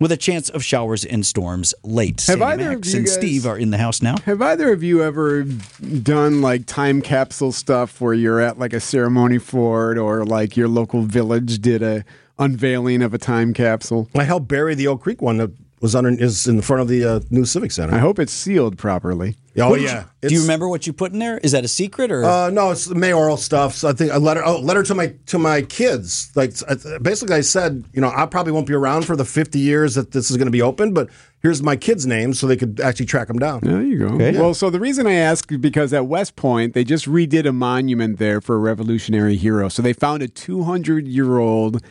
with 0.00 0.10
a 0.10 0.16
chance 0.16 0.50
of 0.50 0.64
showers 0.64 1.04
and 1.04 1.24
storms 1.24 1.74
late. 1.84 2.20
Have 2.22 2.38
Sandy 2.40 2.44
either 2.44 2.72
of 2.72 2.78
Max 2.78 2.92
you 2.92 2.98
and 2.98 3.06
guys- 3.06 3.14
Steve 3.14 3.46
are 3.46 3.56
in 3.56 3.70
the 3.70 3.78
house 3.78 4.02
now. 4.02 4.16
Have 4.26 4.42
either 4.42 4.72
of 4.72 4.82
you 4.82 5.00
ever 5.04 5.44
done 5.44 6.42
like 6.42 6.66
time 6.66 7.00
capsule 7.00 7.52
stuff 7.52 8.00
where 8.00 8.12
you're 8.12 8.40
at 8.40 8.58
like 8.58 8.72
a 8.72 8.80
ceremony 8.80 9.38
for 9.38 9.92
it 9.92 9.98
or 9.98 10.24
like 10.24 10.56
your 10.56 10.66
local 10.66 11.02
village 11.02 11.60
did 11.60 11.82
a 11.82 12.04
unveiling 12.36 13.00
of 13.00 13.14
a 13.14 13.18
time 13.18 13.54
capsule? 13.54 14.08
I 14.16 14.24
helped 14.24 14.48
bury 14.48 14.74
the 14.74 14.88
Oak 14.88 15.02
Creek 15.02 15.22
one 15.22 15.36
that 15.36 15.52
was 15.84 15.94
under 15.94 16.08
is 16.08 16.48
in 16.48 16.62
front 16.62 16.80
of 16.80 16.88
the 16.88 17.04
uh, 17.04 17.20
new 17.28 17.44
Civic 17.44 17.70
Center. 17.70 17.94
I 17.94 17.98
hope 17.98 18.18
it's 18.18 18.32
sealed 18.32 18.78
properly. 18.78 19.36
Oh 19.58 19.68
What 19.68 19.82
yeah. 19.82 20.04
you- 20.22 20.28
do 20.30 20.34
you 20.34 20.40
remember 20.40 20.66
what 20.66 20.86
you 20.86 20.94
put 20.94 21.12
in 21.12 21.18
there? 21.18 21.36
Is 21.38 21.52
that 21.52 21.62
a 21.62 21.68
secret 21.68 22.10
or? 22.10 22.24
Uh, 22.24 22.48
no, 22.48 22.70
it's 22.70 22.86
the 22.86 22.94
mayoral 22.94 23.36
stuff. 23.36 23.74
So 23.74 23.90
I 23.90 23.92
think 23.92 24.10
a 24.10 24.18
letter, 24.18 24.42
oh, 24.42 24.58
letter 24.60 24.82
to 24.82 24.94
my 24.94 25.14
to 25.26 25.38
my 25.38 25.60
kids. 25.60 26.32
Like 26.34 26.54
uh, 26.66 26.76
basically, 27.02 27.36
I 27.36 27.42
said, 27.42 27.84
you 27.92 28.00
know, 28.00 28.10
I 28.16 28.24
probably 28.24 28.52
won't 28.52 28.66
be 28.66 28.72
around 28.72 29.04
for 29.04 29.14
the 29.14 29.26
50 29.26 29.58
years 29.58 29.94
that 29.96 30.12
this 30.12 30.30
is 30.30 30.38
going 30.38 30.46
to 30.46 30.50
be 30.50 30.62
open, 30.62 30.94
but 30.94 31.10
here's 31.42 31.62
my 31.62 31.76
kids' 31.76 32.06
names 32.06 32.38
so 32.40 32.46
they 32.46 32.56
could 32.56 32.80
actually 32.80 33.04
track 33.04 33.28
them 33.28 33.38
down. 33.38 33.60
There 33.62 33.82
you 33.82 33.98
go. 34.08 34.16
Well, 34.16 34.54
so 34.54 34.70
the 34.70 34.80
reason 34.80 35.06
I 35.06 35.12
ask 35.12 35.52
is 35.52 35.58
because 35.58 35.92
at 35.92 36.06
West 36.06 36.34
Point 36.34 36.72
they 36.72 36.82
just 36.84 37.04
redid 37.04 37.44
a 37.46 37.52
monument 37.52 38.18
there 38.18 38.40
for 38.40 38.54
a 38.56 38.58
revolutionary 38.58 39.36
hero. 39.36 39.68
So 39.68 39.82
they 39.82 39.92
found 39.92 40.22
a 40.22 40.28
200 40.28 41.06
year 41.06 41.36
old 41.36 41.82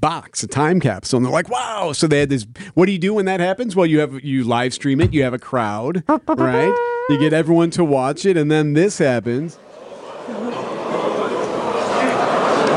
box, 0.00 0.42
a 0.42 0.46
time 0.46 0.80
capsule, 0.80 1.16
and 1.18 1.26
they're 1.26 1.32
like, 1.32 1.48
"Wow!" 1.48 1.92
So 1.92 2.06
they 2.06 2.20
had 2.20 2.28
this. 2.28 2.46
What 2.74 2.86
do 2.86 2.92
you 2.92 2.98
do 2.98 3.14
when 3.14 3.24
that 3.26 3.40
happens? 3.40 3.74
Well, 3.76 3.86
you 3.86 3.98
have 4.00 4.24
you 4.24 4.44
live 4.44 4.72
stream 4.74 5.00
it. 5.00 5.12
You 5.12 5.22
have 5.24 5.34
a 5.34 5.38
crowd, 5.38 6.02
right? 6.28 6.74
You 7.08 7.18
get 7.20 7.32
everyone 7.32 7.70
to 7.70 7.84
watch 7.84 8.26
it, 8.26 8.36
and 8.36 8.50
then 8.50 8.72
this 8.72 8.98
happens. 8.98 9.60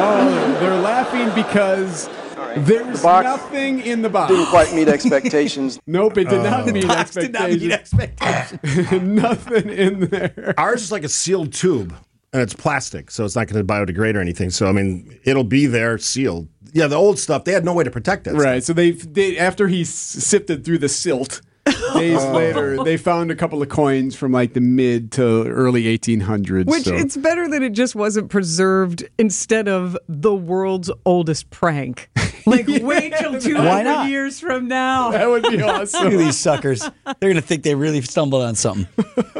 Oh, 0.01 0.57
they're 0.59 0.79
laughing 0.81 1.33
because. 1.35 2.09
There's 2.57 3.03
nothing 3.03 3.79
in 3.81 4.01
the 4.01 4.09
box. 4.09 4.31
Didn't 4.33 4.47
quite 4.47 4.73
meet 4.73 4.87
expectations. 4.87 5.79
Nope, 5.87 6.17
it 6.17 6.29
did 6.29 6.39
Oh. 6.39 6.43
not 6.43 6.65
meet 6.67 6.87
box 6.87 7.11
did 7.11 7.31
not 7.31 7.49
meet 7.51 7.71
expectations. 7.79 8.91
Nothing 9.03 9.69
in 9.69 9.99
there. 10.09 10.53
Ours 10.57 10.81
is 10.81 10.91
like 10.91 11.03
a 11.03 11.09
sealed 11.09 11.53
tube, 11.53 11.95
and 12.31 12.41
it's 12.41 12.53
plastic, 12.53 13.11
so 13.11 13.25
it's 13.25 13.35
not 13.35 13.47
going 13.47 13.65
to 13.65 13.73
biodegrade 13.73 14.15
or 14.15 14.19
anything. 14.19 14.49
So 14.49 14.67
I 14.67 14.71
mean, 14.71 15.19
it'll 15.23 15.43
be 15.43 15.65
there 15.65 15.97
sealed. 15.97 16.47
Yeah, 16.73 16.87
the 16.87 16.95
old 16.95 17.17
stuff 17.17 17.43
they 17.43 17.51
had 17.51 17.65
no 17.65 17.73
way 17.73 17.83
to 17.83 17.91
protect 17.91 18.27
it. 18.27 18.33
Right. 18.33 18.63
So 18.63 18.73
they, 18.73 18.91
they 18.91 19.37
after 19.37 19.67
he 19.67 19.83
sifted 19.83 20.63
through 20.63 20.79
the 20.79 20.89
silt, 20.89 21.41
days 21.95 22.17
Oh. 22.19 22.31
later 22.33 22.83
they 22.83 22.97
found 22.97 23.31
a 23.31 23.35
couple 23.35 23.61
of 23.61 23.69
coins 23.69 24.15
from 24.15 24.31
like 24.31 24.53
the 24.53 24.61
mid 24.61 25.11
to 25.13 25.45
early 25.47 25.83
1800s. 25.97 26.65
Which 26.65 26.83
so. 26.83 26.95
it's 26.95 27.17
better 27.17 27.47
that 27.49 27.61
it 27.61 27.73
just 27.73 27.95
wasn't 27.95 28.29
preserved 28.29 29.07
instead 29.17 29.67
of 29.67 29.97
the 30.07 30.33
world's 30.35 30.91
oldest 31.05 31.49
prank. 31.49 32.09
Like, 32.45 32.67
wait 32.67 33.13
till 33.19 33.39
200 33.39 34.07
years 34.07 34.39
from 34.39 34.67
now. 34.69 35.11
That 35.11 35.27
would 35.29 35.43
be 35.43 35.49
awesome. 35.61 35.65
Look 35.67 35.81
awesome. 35.81 36.07
at 36.07 36.17
these 36.17 36.37
suckers. 36.37 36.79
They're 36.79 37.15
going 37.29 37.35
to 37.35 37.41
think 37.41 37.61
they 37.61 37.75
really 37.75 38.01
stumbled 38.01 38.41
on 38.41 38.55
something. 38.55 38.87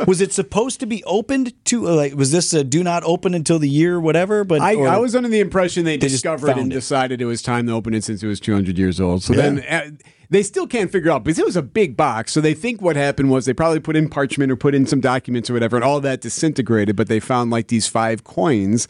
Was 0.05 0.21
it 0.21 0.31
supposed 0.31 0.79
to 0.81 0.85
be 0.85 1.03
opened 1.05 1.53
to, 1.67 1.87
uh, 1.87 1.95
like, 1.95 2.13
was 2.13 2.31
this 2.31 2.53
a 2.53 2.63
do 2.63 2.83
not 2.83 3.03
open 3.05 3.33
until 3.33 3.57
the 3.57 3.69
year, 3.69 3.99
whatever? 3.99 4.43
But 4.43 4.61
I, 4.61 4.73
I 4.81 4.97
was 4.97 5.15
under 5.15 5.29
the 5.29 5.39
impression 5.39 5.85
they, 5.85 5.97
They 5.97 6.07
discovered 6.09 6.47
found 6.47 6.59
and 6.59 6.71
it. 6.71 6.75
decided 6.75 7.19
it 7.19 7.25
was 7.25 7.41
time 7.41 7.65
to 7.67 7.73
open 7.73 7.95
it 7.95 8.03
since 8.03 8.21
it 8.21 8.27
was 8.27 8.39
200 8.39 8.77
years 8.77 8.99
old. 8.99 9.23
So 9.23 9.33
Yeah. 9.33 9.41
then 9.49 9.59
uh, 9.61 9.89
they 10.29 10.43
still 10.43 10.67
can't 10.67 10.91
figure 10.91 11.11
out 11.11 11.23
because 11.23 11.39
it 11.39 11.45
was 11.45 11.55
a 11.57 11.61
big 11.61 11.97
box. 11.97 12.31
So 12.31 12.41
they 12.41 12.53
think 12.53 12.81
what 12.81 12.95
happened 12.95 13.31
was 13.31 13.45
they 13.45 13.53
probably 13.53 13.79
put 13.79 13.95
in 13.95 14.09
parchment 14.09 14.51
or 14.51 14.55
put 14.55 14.75
in 14.75 14.85
some 14.85 14.99
documents 15.01 15.49
or 15.49 15.53
whatever, 15.53 15.75
and 15.75 15.83
all 15.83 15.99
that 16.01 16.21
disintegrated. 16.21 16.95
But 16.95 17.07
they 17.07 17.19
found 17.19 17.51
like 17.51 17.67
these 17.67 17.87
five 17.87 18.23
coins. 18.23 18.87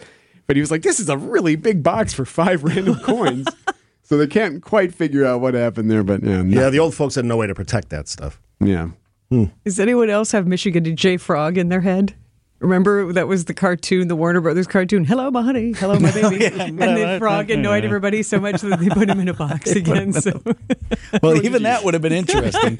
But 0.47 0.56
he 0.56 0.62
was 0.62 0.71
like, 0.71 0.82
"This 0.82 0.99
is 0.99 1.10
a 1.10 1.17
really 1.17 1.56
big 1.56 1.84
box 1.84 2.13
for 2.13 2.25
five 2.25 2.63
random 2.69 2.95
coins." 2.99 3.47
So 4.04 4.17
they 4.17 4.25
can't 4.28 4.63
quite 4.63 4.93
figure 4.95 5.23
out 5.25 5.39
what 5.41 5.54
happened 5.54 5.91
there. 5.91 6.04
But 6.04 6.23
yeah, 6.23 6.41
Yeah, 6.41 6.69
the 6.71 6.80
old 6.80 6.95
folks 6.95 7.15
had 7.15 7.25
no 7.25 7.38
way 7.38 7.47
to 7.47 7.54
protect 7.56 7.89
that 7.89 8.08
stuff. 8.08 8.39
yeah. 8.60 8.89
Hmm. 9.30 9.45
Does 9.63 9.80
anyone 9.80 10.10
else 10.10 10.32
have 10.32 10.47
Michigan 10.47 10.84
to 10.86 10.91
J 10.91 11.17
Frog 11.17 11.56
in 11.60 11.69
their 11.69 11.82
head? 11.82 12.15
Remember 12.60 13.13
that 13.13 13.28
was 13.28 13.45
the 13.45 13.54
cartoon, 13.54 14.10
the 14.10 14.17
Warner 14.17 14.41
Brothers 14.41 14.67
cartoon. 14.67 15.06
Hello, 15.06 15.32
my 15.32 15.41
honey. 15.41 15.72
Hello, 15.72 15.98
my 15.98 16.12
baby. 16.12 16.45
and 16.60 16.78
the 16.78 17.15
Frog 17.17 17.50
annoyed 17.50 17.86
everybody 17.86 18.22
so 18.22 18.38
much 18.39 18.60
that 18.62 18.80
they 18.80 18.89
put 18.89 19.10
him 19.10 19.19
in 19.22 19.30
a 19.30 19.34
box 19.34 19.72
again. 19.76 20.12
So 20.12 20.41
well, 21.24 21.43
even 21.45 21.63
that 21.63 21.86
would 21.86 21.93
have 21.93 22.04
been 22.04 22.12
interesting. 22.12 22.78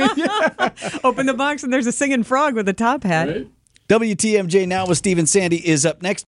open 1.04 1.28
the 1.28 1.34
box 1.34 1.64
and 1.64 1.72
there's 1.72 1.88
a 1.88 1.94
singing 1.94 2.24
frog 2.24 2.56
with 2.56 2.68
a 2.68 2.74
top 2.74 3.04
hat. 3.04 3.46
WTMJ 3.88 4.68
Now 4.68 4.86
with 4.86 4.98
Steve 4.98 5.18
and 5.18 5.28
Sandy 5.28 5.68
is 5.68 5.86
up 5.86 6.02
next. 6.02 6.28